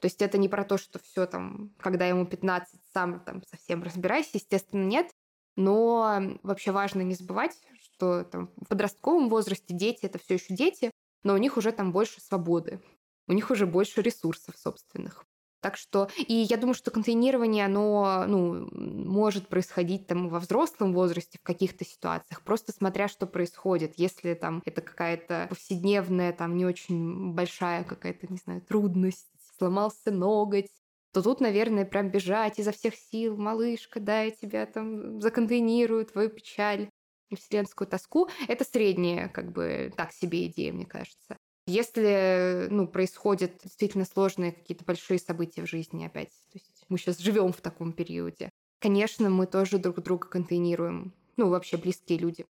[0.00, 3.82] То есть это не про то, что все там, когда ему 15, сам там совсем
[3.82, 5.10] разбирайся, естественно, нет.
[5.56, 10.92] Но вообще важно не забывать, что там, в подростковом возрасте дети это все еще дети,
[11.24, 12.80] но у них уже там больше свободы,
[13.26, 15.26] у них уже больше ресурсов собственных.
[15.60, 21.38] Так что, и я думаю, что контейнирование, оно, ну, может происходить там во взрослом возрасте
[21.38, 23.94] в каких-то ситуациях, просто смотря, что происходит.
[23.96, 29.26] Если там это какая-то повседневная, там не очень большая какая-то, не знаю, трудность,
[29.58, 30.70] сломался ноготь,
[31.12, 36.28] то тут, наверное, прям бежать изо всех сил, малышка, да, я тебя там законтейнирую, твою
[36.30, 36.90] печаль
[37.34, 38.28] вселенскую тоску.
[38.46, 41.36] Это средняя, как бы, так себе идея, мне кажется.
[41.68, 47.18] Если ну, происходят действительно сложные какие-то большие события в жизни опять, то есть мы сейчас
[47.18, 51.12] живем в таком периоде, конечно, мы тоже друг друга контейнируем.
[51.36, 52.46] Ну, вообще близкие люди.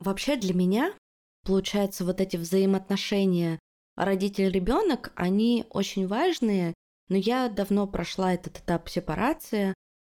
[0.00, 0.92] Вообще для меня,
[1.44, 3.60] получается, вот эти взаимоотношения
[3.94, 6.74] родитель-ребенок, они очень важные,
[7.08, 9.74] но я давно прошла этот этап сепарации.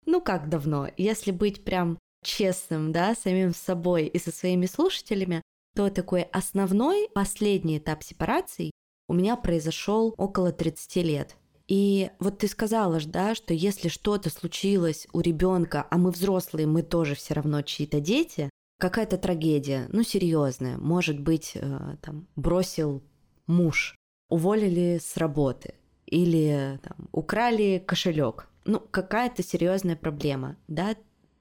[0.07, 0.89] Ну как давно?
[0.97, 5.43] Если быть прям честным, да, самим собой и со своими слушателями,
[5.79, 8.73] то такой основной, последний этап сепарации
[9.07, 11.37] у меня произошел около 30 лет.
[11.69, 16.83] И вот ты сказала да, что если что-то случилось у ребенка, а мы взрослые, мы
[16.83, 23.05] тоже все равно чьи-то дети, какая-то трагедия, ну серьезная, может быть, э, там бросил
[23.47, 23.95] муж,
[24.29, 25.75] уволили с работы
[26.07, 30.97] или там, украли кошелек, ну какая-то серьезная проблема, да,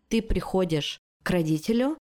[0.09, 1.97] ты приходишь к родителю,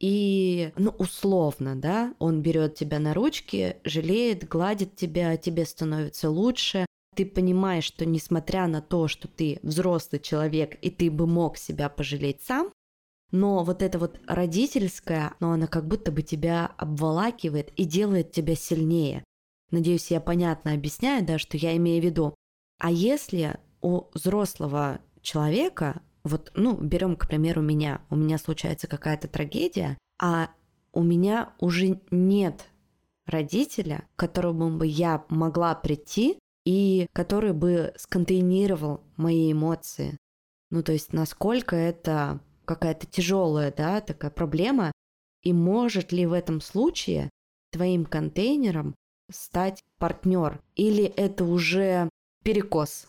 [0.00, 6.86] и, ну, условно, да, он берет тебя на ручки, жалеет, гладит тебя, тебе становится лучше.
[7.16, 11.88] Ты понимаешь, что несмотря на то, что ты взрослый человек, и ты бы мог себя
[11.88, 12.70] пожалеть сам,
[13.32, 18.54] но вот это вот родительское, но она как будто бы тебя обволакивает и делает тебя
[18.54, 19.24] сильнее.
[19.70, 22.34] Надеюсь, я понятно объясняю, да, что я имею в виду.
[22.78, 28.02] А если у взрослого человека вот, ну, берем, к примеру, меня.
[28.10, 30.50] У меня случается какая-то трагедия, а
[30.92, 32.66] у меня уже нет
[33.26, 40.16] родителя, к которому бы я могла прийти и который бы сконтейнировал мои эмоции.
[40.70, 44.92] Ну, то есть, насколько это какая-то тяжелая, да, такая проблема,
[45.42, 47.30] и может ли в этом случае
[47.70, 48.94] твоим контейнером
[49.30, 52.08] стать партнер, или это уже
[52.44, 53.08] перекос?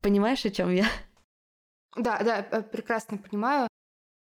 [0.00, 0.86] Понимаешь, о чем я?
[1.96, 3.68] Да, да, э, прекрасно понимаю.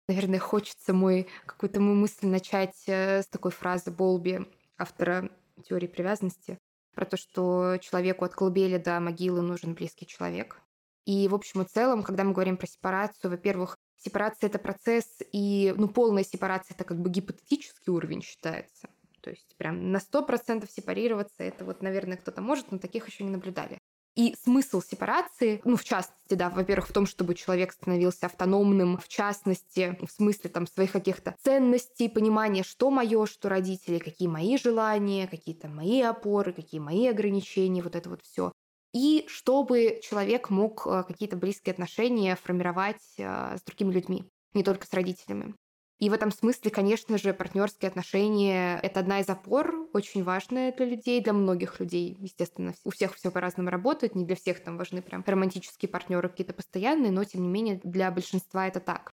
[0.09, 4.47] Наверное, хочется мой какую-то мою мысль начать э, с такой фразы Болби,
[4.79, 5.31] автора
[5.65, 6.59] теории привязанности,
[6.95, 10.61] про то, что человеку от колыбели до могилы нужен близкий человек.
[11.05, 15.75] И в общем и целом, когда мы говорим про сепарацию, во-первых, сепарация это процесс, и
[15.77, 18.89] ну, полная сепарация это как бы гипотетический уровень считается.
[19.21, 23.31] То есть прям на 100% сепарироваться, это вот, наверное, кто-то может, но таких еще не
[23.31, 23.78] наблюдали.
[24.19, 29.07] И смысл сепарации, ну, в частности, да, во-первых, в том, чтобы человек становился автономным, в
[29.07, 35.29] частности, в смысле там своих каких-то ценностей, понимания, что мое, что родители, какие мои желания,
[35.29, 38.51] какие-то мои опоры, какие мои ограничения, вот это вот все.
[38.93, 44.85] И чтобы человек мог э, какие-то близкие отношения формировать э, с другими людьми, не только
[44.85, 45.55] с родителями.
[45.99, 50.87] И в этом смысле, конечно же, партнерские отношения— это одна из опор, очень важная для
[50.87, 52.17] людей, для многих людей.
[52.21, 56.55] Естественно, у всех все по-разному работает, не для всех там важны прям романтические партнеры какие-то
[56.55, 59.11] постоянные, но тем не менее для большинства это так.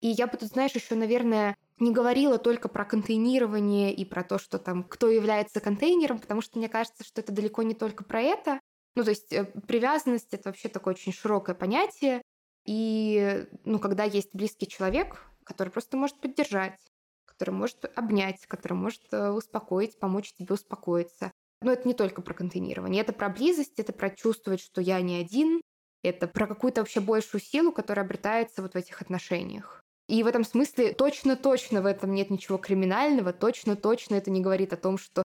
[0.00, 4.38] И я бы тут, знаешь, еще, наверное, не говорила только про контейнирование и про то,
[4.38, 8.20] что там кто является контейнером, потому что мне кажется, что это далеко не только про
[8.20, 8.60] это.
[8.94, 12.22] Ну, то есть э, привязанность— это вообще такое очень широкое понятие.
[12.64, 16.78] И, ну, когда есть близкий человек, который просто может поддержать,
[17.24, 21.32] который может обнять, который может э, успокоить, помочь тебе успокоиться.
[21.62, 25.16] Но это не только про контейнирование, это про близость, это про чувствовать, что я не
[25.16, 25.60] один,
[26.02, 29.80] это про какую-то вообще большую силу, которая обретается вот в этих отношениях.
[30.08, 34.76] И в этом смысле точно-точно в этом нет ничего криминального, точно-точно это не говорит о
[34.76, 35.22] том, что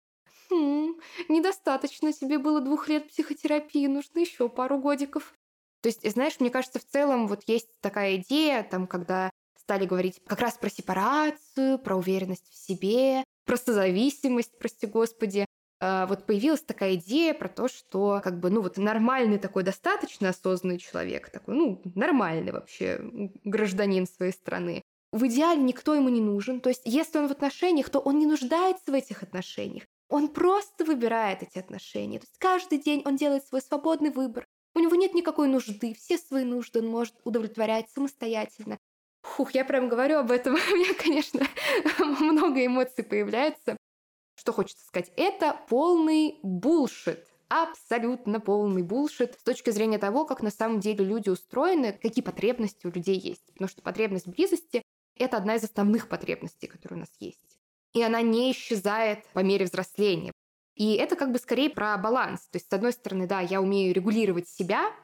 [0.51, 5.35] хм, недостаточно тебе было двух лет психотерапии, нужно еще пару годиков.
[5.83, 9.31] То есть, знаешь, мне кажется, в целом вот есть такая идея, там, когда
[9.61, 15.47] стали говорить как раз про сепарацию, про уверенность в себе, про созависимость, прости господи.
[15.81, 20.29] А, вот появилась такая идея про то, что как бы, ну вот нормальный такой достаточно
[20.29, 23.01] осознанный человек, такой, ну, нормальный вообще
[23.45, 24.83] гражданин своей страны.
[25.13, 26.61] В идеале никто ему не нужен.
[26.61, 29.85] То есть, если он в отношениях, то он не нуждается в этих отношениях.
[30.09, 32.19] Он просто выбирает эти отношения.
[32.19, 34.47] То есть каждый день он делает свой свободный выбор.
[34.75, 35.95] У него нет никакой нужды.
[35.95, 38.79] Все свои нужды он может удовлетворять самостоятельно.
[39.23, 41.47] Фух, я прям говорю об этом, у меня, конечно,
[42.21, 43.77] много эмоций появляется.
[44.37, 45.13] Что хочется сказать?
[45.17, 47.27] Это полный булшит.
[47.49, 52.87] Абсолютно полный булшит с точки зрения того, как на самом деле люди устроены, какие потребности
[52.87, 53.45] у людей есть.
[53.53, 54.83] Потому что потребность близости—
[55.17, 57.59] это одна из основных потребностей, которые у нас есть.
[57.93, 60.33] И она не исчезает по мере взросления.
[60.77, 62.43] И это как бы скорее про баланс.
[62.51, 64.95] То есть, с одной стороны, да, я умею регулировать себя,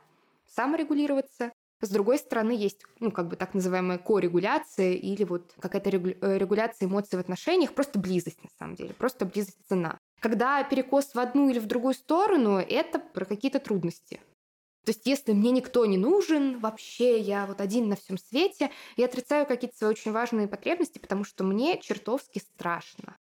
[0.47, 1.53] саморегулироваться.
[1.83, 6.87] С другой стороны, есть, ну, как бы так называемая корегуляция или вот какая-то э, регуляция
[6.87, 9.99] эмоций в отношениях, просто близость на самом деле, просто близость цена.
[10.21, 14.21] Когда перекос в одну или в другую сторону, это про какие-то трудности.
[14.87, 19.07] То есть, если мне никто не нужен, вообще я вот один на всем свете, я
[19.07, 23.19] отрицаю какие-то свои очень важные потребности, потому что мне чертовски страшно.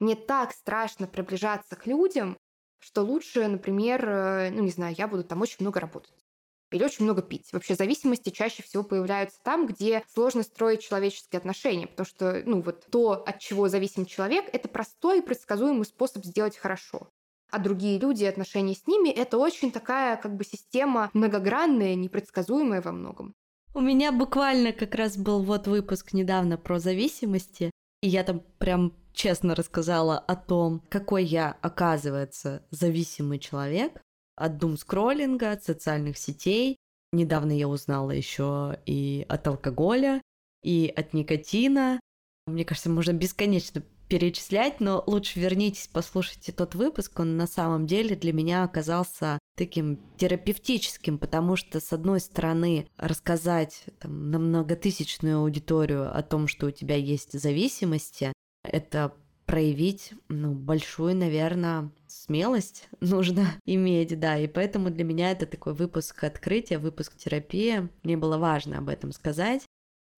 [0.00, 2.38] Мне так страшно приближаться к людям,
[2.78, 6.27] что лучше, например, э, ну не знаю, я буду там очень много работать
[6.70, 7.52] или очень много пить.
[7.52, 12.86] Вообще зависимости чаще всего появляются там, где сложно строить человеческие отношения, потому что, ну вот
[12.90, 17.08] то, от чего зависим человек, это простой и предсказуемый способ сделать хорошо
[17.50, 22.92] а другие люди, отношения с ними, это очень такая как бы система многогранная, непредсказуемая во
[22.92, 23.34] многом.
[23.74, 27.70] У меня буквально как раз был вот выпуск недавно про зависимости,
[28.02, 34.00] и я там прям честно рассказала о том, какой я, оказывается, зависимый человек
[34.38, 36.76] от дум-скроллинга, от социальных сетей.
[37.12, 40.20] Недавно я узнала еще и от алкоголя,
[40.62, 42.00] и от никотина.
[42.46, 47.20] Мне кажется, можно бесконечно перечислять, но лучше вернитесь, послушайте тот выпуск.
[47.20, 53.84] Он на самом деле для меня оказался таким терапевтическим, потому что, с одной стороны, рассказать
[53.98, 58.32] там, на многотысячную аудиторию о том, что у тебя есть зависимости,
[58.62, 59.12] это
[59.46, 61.90] проявить, ну, большую, наверное,
[62.24, 67.88] смелость нужно иметь, да, и поэтому для меня это такой выпуск открытия, выпуск терапии.
[68.02, 69.64] Мне было важно об этом сказать.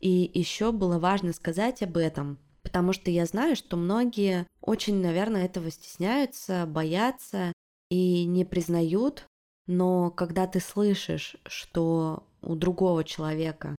[0.00, 5.44] И еще было важно сказать об этом, потому что я знаю, что многие очень, наверное,
[5.44, 7.52] этого стесняются, боятся
[7.90, 9.26] и не признают,
[9.66, 13.76] но когда ты слышишь, что у другого человека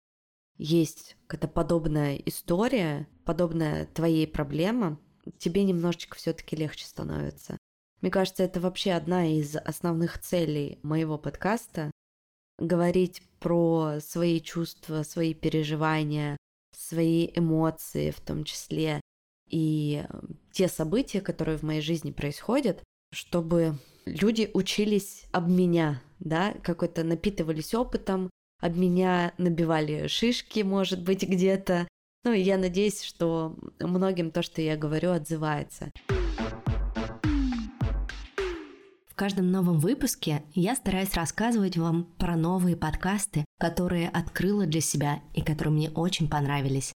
[0.58, 5.00] есть какая-то подобная история, подобная твоей проблема,
[5.40, 7.58] тебе немножечко все-таки легче становится.
[8.02, 11.92] Мне кажется, это вообще одна из основных целей моего подкаста
[12.58, 16.38] говорить про свои чувства, свои переживания,
[16.76, 19.02] свои эмоции в том числе
[19.50, 20.20] и э,
[20.52, 22.84] те события, которые в моей жизни происходят,
[23.14, 28.30] чтобы люди учились об меня, да, какой-то напитывались опытом,
[28.62, 31.88] об меня набивали шишки, может быть, где-то.
[32.24, 35.92] Ну, и я надеюсь, что многим то, что я говорю, отзывается
[39.22, 45.44] каждом новом выпуске я стараюсь рассказывать вам про новые подкасты, которые открыла для себя и
[45.44, 46.92] которые мне очень понравились.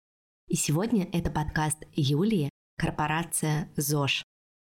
[0.48, 2.48] И сегодня это подкаст Юлии
[2.78, 4.22] «Корпорация ЗОЖ».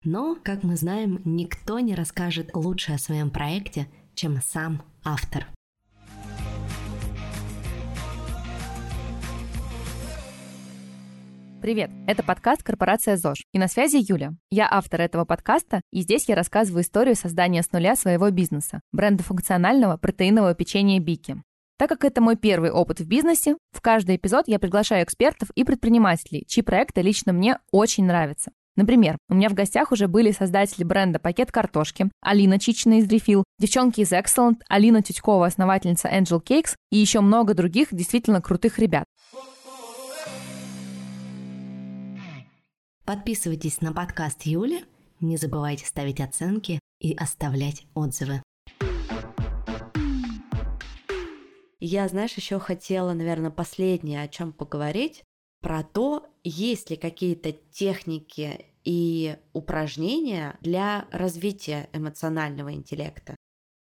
[0.03, 3.87] Но, как мы знаем, никто не расскажет лучше о своем проекте,
[4.17, 5.47] чем сам автор.
[11.65, 11.91] Привет!
[12.07, 13.39] Это подкаст «Корпорация ЗОЖ».
[13.55, 14.35] И на связи Юля.
[14.51, 19.23] Я автор этого подкаста, и здесь я рассказываю историю создания с нуля своего бизнеса– бренда
[19.23, 21.43] функционального протеинового печенья Бики.
[21.79, 25.65] Так как это мой первый опыт в бизнесе, в каждый эпизод я приглашаю экспертов и
[25.65, 28.51] предпринимателей, чьи проекты лично мне очень нравятся.
[28.77, 33.43] Например, у меня в гостях уже были создатели бренда «Пакет картошки», Алина Чичина из Refill,
[33.59, 39.05] девчонки из Excellent, Алина Тютькова, основательница Angel Cakes и еще много других действительно крутых ребят.
[43.05, 44.83] Подписывайтесь на подкаст Юли,
[45.21, 48.43] не забывайте ставить оценки и оставлять отзывы.
[51.81, 55.23] Я, знаешь, еще хотела, наверное, последнее о чем поговорить,
[55.61, 63.37] про то, есть ли какие-то техники и упражнения для развития эмоционального интеллекта.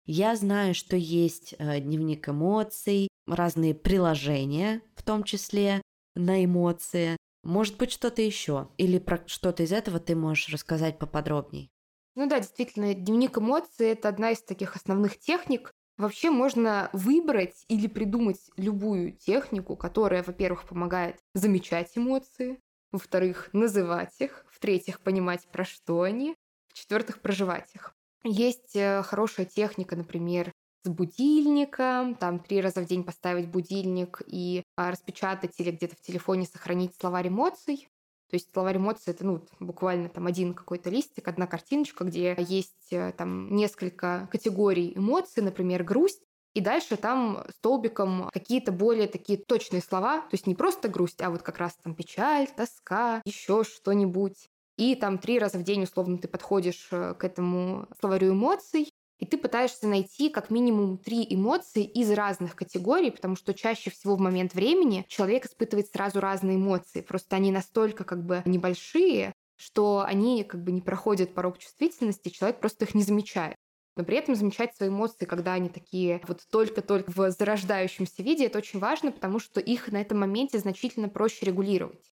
[0.07, 5.83] Я знаю, что есть э, дневник эмоций, разные приложения, в том числе
[6.15, 7.17] на эмоции.
[7.43, 8.69] Может быть, что-то еще?
[8.77, 11.71] Или про что-то из этого ты можешь рассказать поподробней?
[12.15, 15.71] Ну да, действительно, дневник эмоций– это одна из таких основных техник.
[15.97, 22.59] Вообще можно выбрать или придумать любую технику, которая, во-первых, помогает замечать эмоции,
[22.91, 26.35] во-вторых, называть их, в-третьих, понимать, про что они,
[26.67, 27.95] в-четвертых, проживать их.
[28.23, 30.51] Есть э, хорошая техника, например,
[30.83, 36.01] с будильником, там три раза в день поставить будильник и а, распечатать или где-то в
[36.01, 37.87] телефоне сохранить словарь эмоций.
[38.29, 42.91] То есть словарь эмоций это ну, буквально там один какой-то листик, одна картиночка, где есть
[42.91, 46.21] э, там несколько категорий эмоций, например, грусть,
[46.53, 51.29] и дальше там столбиком какие-то более такие точные слова, то есть не просто грусть, а
[51.29, 54.49] вот как раз там печаль, тоска, еще что-нибудь.
[54.77, 58.90] И там три раза в день условно ты подходишь э, к этому словарю эмоций,
[59.21, 64.15] и ты пытаешься найти как минимум три эмоции из разных категорий, потому что чаще всего
[64.15, 67.01] в момент времени человек испытывает сразу разные эмоции.
[67.01, 72.59] Просто они настолько как бы небольшие, что они как бы не проходят порог чувствительности, человек
[72.59, 73.55] просто их не замечает.
[73.95, 78.57] но при этом замечать свои эмоции, когда они такие вот только-только в зарождающемся виде, это
[78.57, 82.10] очень важно, потому что их на этом моменте значительно проще регулировать.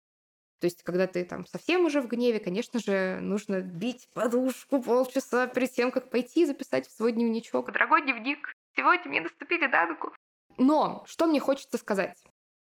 [0.63, 5.49] То есть, когда ты там совсем уже в гневе, конечно же, нужно бить подушку полчаса
[5.49, 7.73] перед тем, как пойти записать в свой дневничок.
[7.73, 10.15] Дорогой дневник, сегодня мне наступили на ногу.
[10.59, 12.17] Но что мне хочется сказать?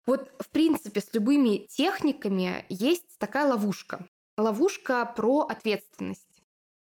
[0.07, 4.07] Вот, в принципе, с любыми техниками есть такая ловушка.
[4.39, 6.43] Ловушка про ответственность.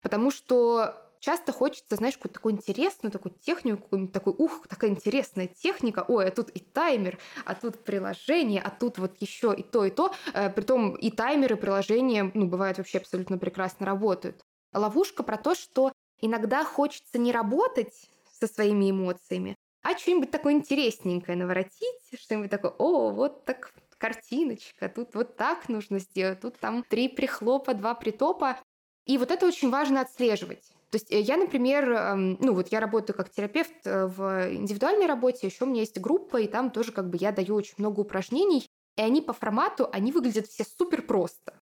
[0.02, 5.48] Потому что часто хочется, знаешь, какую-то такую интересную такую технику, какую-нибудь такой, ух, такая интересная
[5.48, 9.84] техника, ой, а тут и таймер, а тут приложение, а тут вот еще и то,
[9.84, 10.14] и то.
[10.34, 14.40] Э, притом и таймеры, и приложения, ну, бывают вообще абсолютно прекрасно работают.
[14.72, 21.36] Ловушка про то, что иногда хочется не работать со своими эмоциями, а что-нибудь такое интересненькое
[21.36, 27.08] наворотить, что-нибудь такое, о, вот так картиночка, тут вот так нужно сделать, тут там три
[27.08, 28.60] прихлопа, два притопа.
[29.06, 30.75] И вот это очень важно отслеживать.
[30.90, 35.06] То есть э, я, например, эм, ну вот я работаю как терапевт э, в индивидуальной
[35.06, 38.00] работе, еще у меня есть группа, и там тоже как бы я даю очень много
[38.00, 41.60] упражнений, и они по формату, они выглядят все супер просто.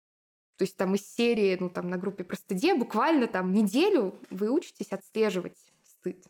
[0.58, 4.52] То есть там из серии, ну там на группе про стыде буквально там неделю вы
[4.52, 6.26] учитесь отслеживать стыд.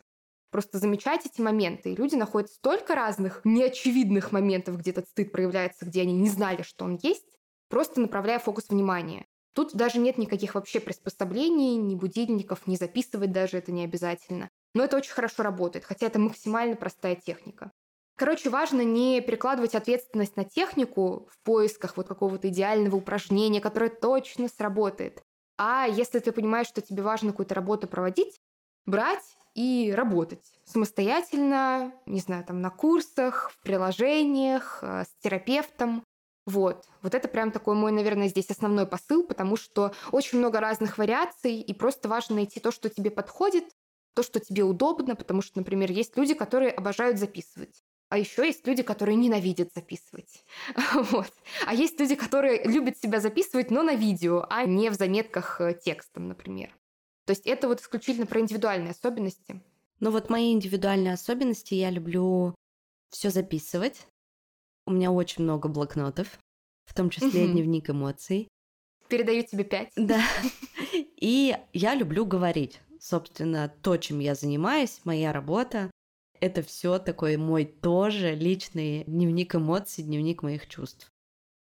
[0.51, 1.93] Просто замечать эти моменты.
[1.93, 6.63] И люди находят столько разных неочевидных моментов, где этот стыд проявляется, где они не знали,
[6.63, 9.25] что он есть, просто направляя фокус внимания.
[9.53, 14.49] Тут даже нет никаких вообще приспособлений, ни будильников, ни записывать даже это не обязательно.
[14.73, 17.71] Но это очень хорошо работает, хотя это максимально простая техника.
[18.15, 24.49] Короче, важно не перекладывать ответственность на технику в поисках вот какого-то идеального упражнения, которое точно
[24.49, 25.23] сработает.
[25.57, 28.41] А если ты понимаешь, что тебе важно какую-то работу проводить,
[28.85, 29.23] брать
[29.55, 36.03] и работать самостоятельно, не знаю, там на курсах, в приложениях, э, с терапевтом.
[36.49, 36.87] Вот.
[37.03, 41.61] Вот это прям такой мой, наверное, здесь основной посыл, потому что очень много разных вариаций,
[41.61, 43.65] и просто важно найти то, что тебе подходит,
[44.15, 47.83] то, что тебе удобно, потому что, например, есть люди, которые обожают записывать.
[48.09, 50.43] А еще есть люди, которые ненавидят записывать.
[51.11, 51.31] вот.
[51.67, 55.79] А есть люди, которые любят себя записывать, но на видео, а не в заметках э,
[55.79, 56.75] текстом, например.
[57.25, 59.61] То есть это вот исключительно про индивидуальные особенности.
[59.99, 62.55] Ну вот мои индивидуальные особенности я люблю
[63.11, 64.07] все записывать.
[64.89, 66.39] У меня очень много блокнотов,
[66.85, 67.51] в том числе угу.
[67.51, 68.47] дневник эмоций.
[69.07, 69.91] Передаю тебе пять.
[69.95, 70.19] Да.
[71.21, 72.81] И я люблю говорить.
[72.99, 75.91] Собственно, то, чем я занимаюсь, моя работа,
[76.39, 81.11] это все такой мой тоже личный дневник эмоций, дневник моих чувств.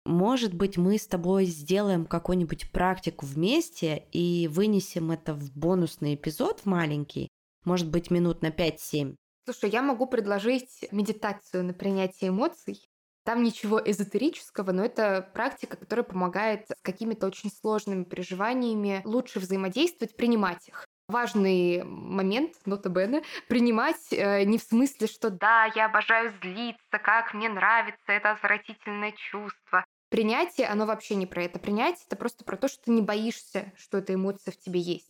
[0.05, 6.61] Может быть, мы с тобой сделаем какую-нибудь практику вместе и вынесем это в бонусный эпизод
[6.61, 7.27] в маленький,
[7.65, 9.15] может быть, минут на 5-7.
[9.43, 12.87] Слушай, я могу предложить медитацию на принятие эмоций.
[13.23, 20.15] Там ничего эзотерического, но это практика, которая помогает с какими-то очень сложными переживаниями лучше взаимодействовать,
[20.15, 26.33] принимать их важный момент, нота Бена, принимать э, не в смысле, что да, я обожаю
[26.41, 29.85] злиться, как мне нравится это отвратительное чувство.
[30.09, 31.59] Принятие, оно вообще не про это.
[31.59, 35.09] Принятие— это просто про то, что ты не боишься, что эта эмоция в тебе есть.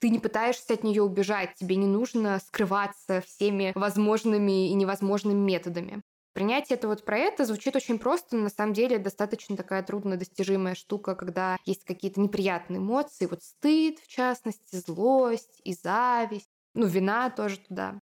[0.00, 6.02] Ты не пытаешься от нее убежать, тебе не нужно скрываться всеми возможными и невозможными методами.
[6.34, 10.74] Принятие это вот про это звучит очень просто, но на самом деле достаточно такая труднодостижимая
[10.74, 17.30] штука, когда есть какие-то неприятные эмоции, вот стыд, в частности, злость и зависть, ну, вина
[17.30, 18.00] тоже туда.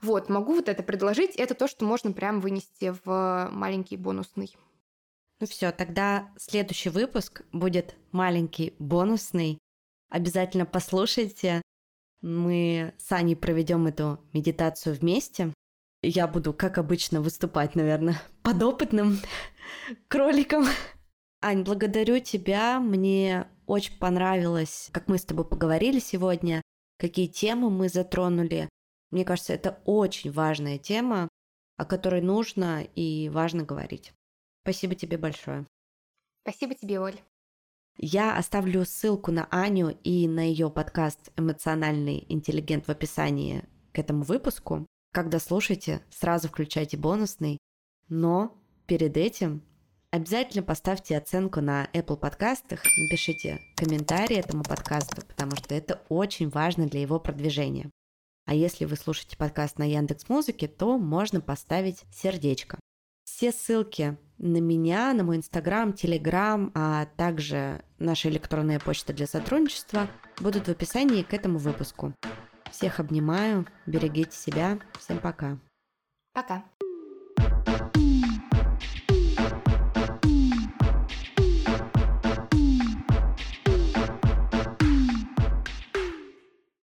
[0.00, 1.36] Вот, могу вот это предложить.
[1.36, 4.56] Это то, что можно прям вынести в маленький бонусный.
[5.38, 9.58] Ну все, тогда следующий выпуск будет маленький бонусный.
[10.08, 11.60] Обязательно послушайте.
[12.22, 15.52] Мы с Аней проведем эту медитацию вместе
[16.02, 19.18] я буду, как обычно, выступать, наверное, подопытным
[20.08, 20.66] кроликом.
[21.40, 22.80] Ань, благодарю тебя.
[22.80, 26.62] Мне очень понравилось, как мы с тобой поговорили сегодня,
[26.98, 28.68] какие темы мы затронули.
[29.10, 31.28] Мне кажется, это очень важная тема,
[31.76, 34.12] о которой нужно и важно говорить.
[34.64, 35.66] Спасибо тебе большое.
[36.42, 37.20] Спасибо тебе, Оль.
[37.98, 44.22] Я оставлю ссылку на Аню и на ее подкаст «Эмоциональный интеллигент» в описании к этому
[44.22, 44.86] выпуску.
[45.12, 47.58] Когда слушаете, сразу включайте бонусный,
[48.08, 48.56] но
[48.86, 49.62] перед этим
[50.10, 56.86] обязательно поставьте оценку на Apple подкастах, напишите комментарий этому подкасту, потому что это очень важно
[56.86, 57.90] для его продвижения.
[58.46, 62.78] А если вы слушаете подкаст на Яндекс Музыке, то можно поставить сердечко.
[63.24, 70.08] Все ссылки на меня, на мой инстаграм, телеграм, а также наша электронная почта для сотрудничества
[70.40, 72.14] будут в описании к этому выпуску.
[72.72, 74.78] Всех обнимаю, берегите себя.
[74.98, 75.58] Всем пока.
[76.32, 76.64] Пока.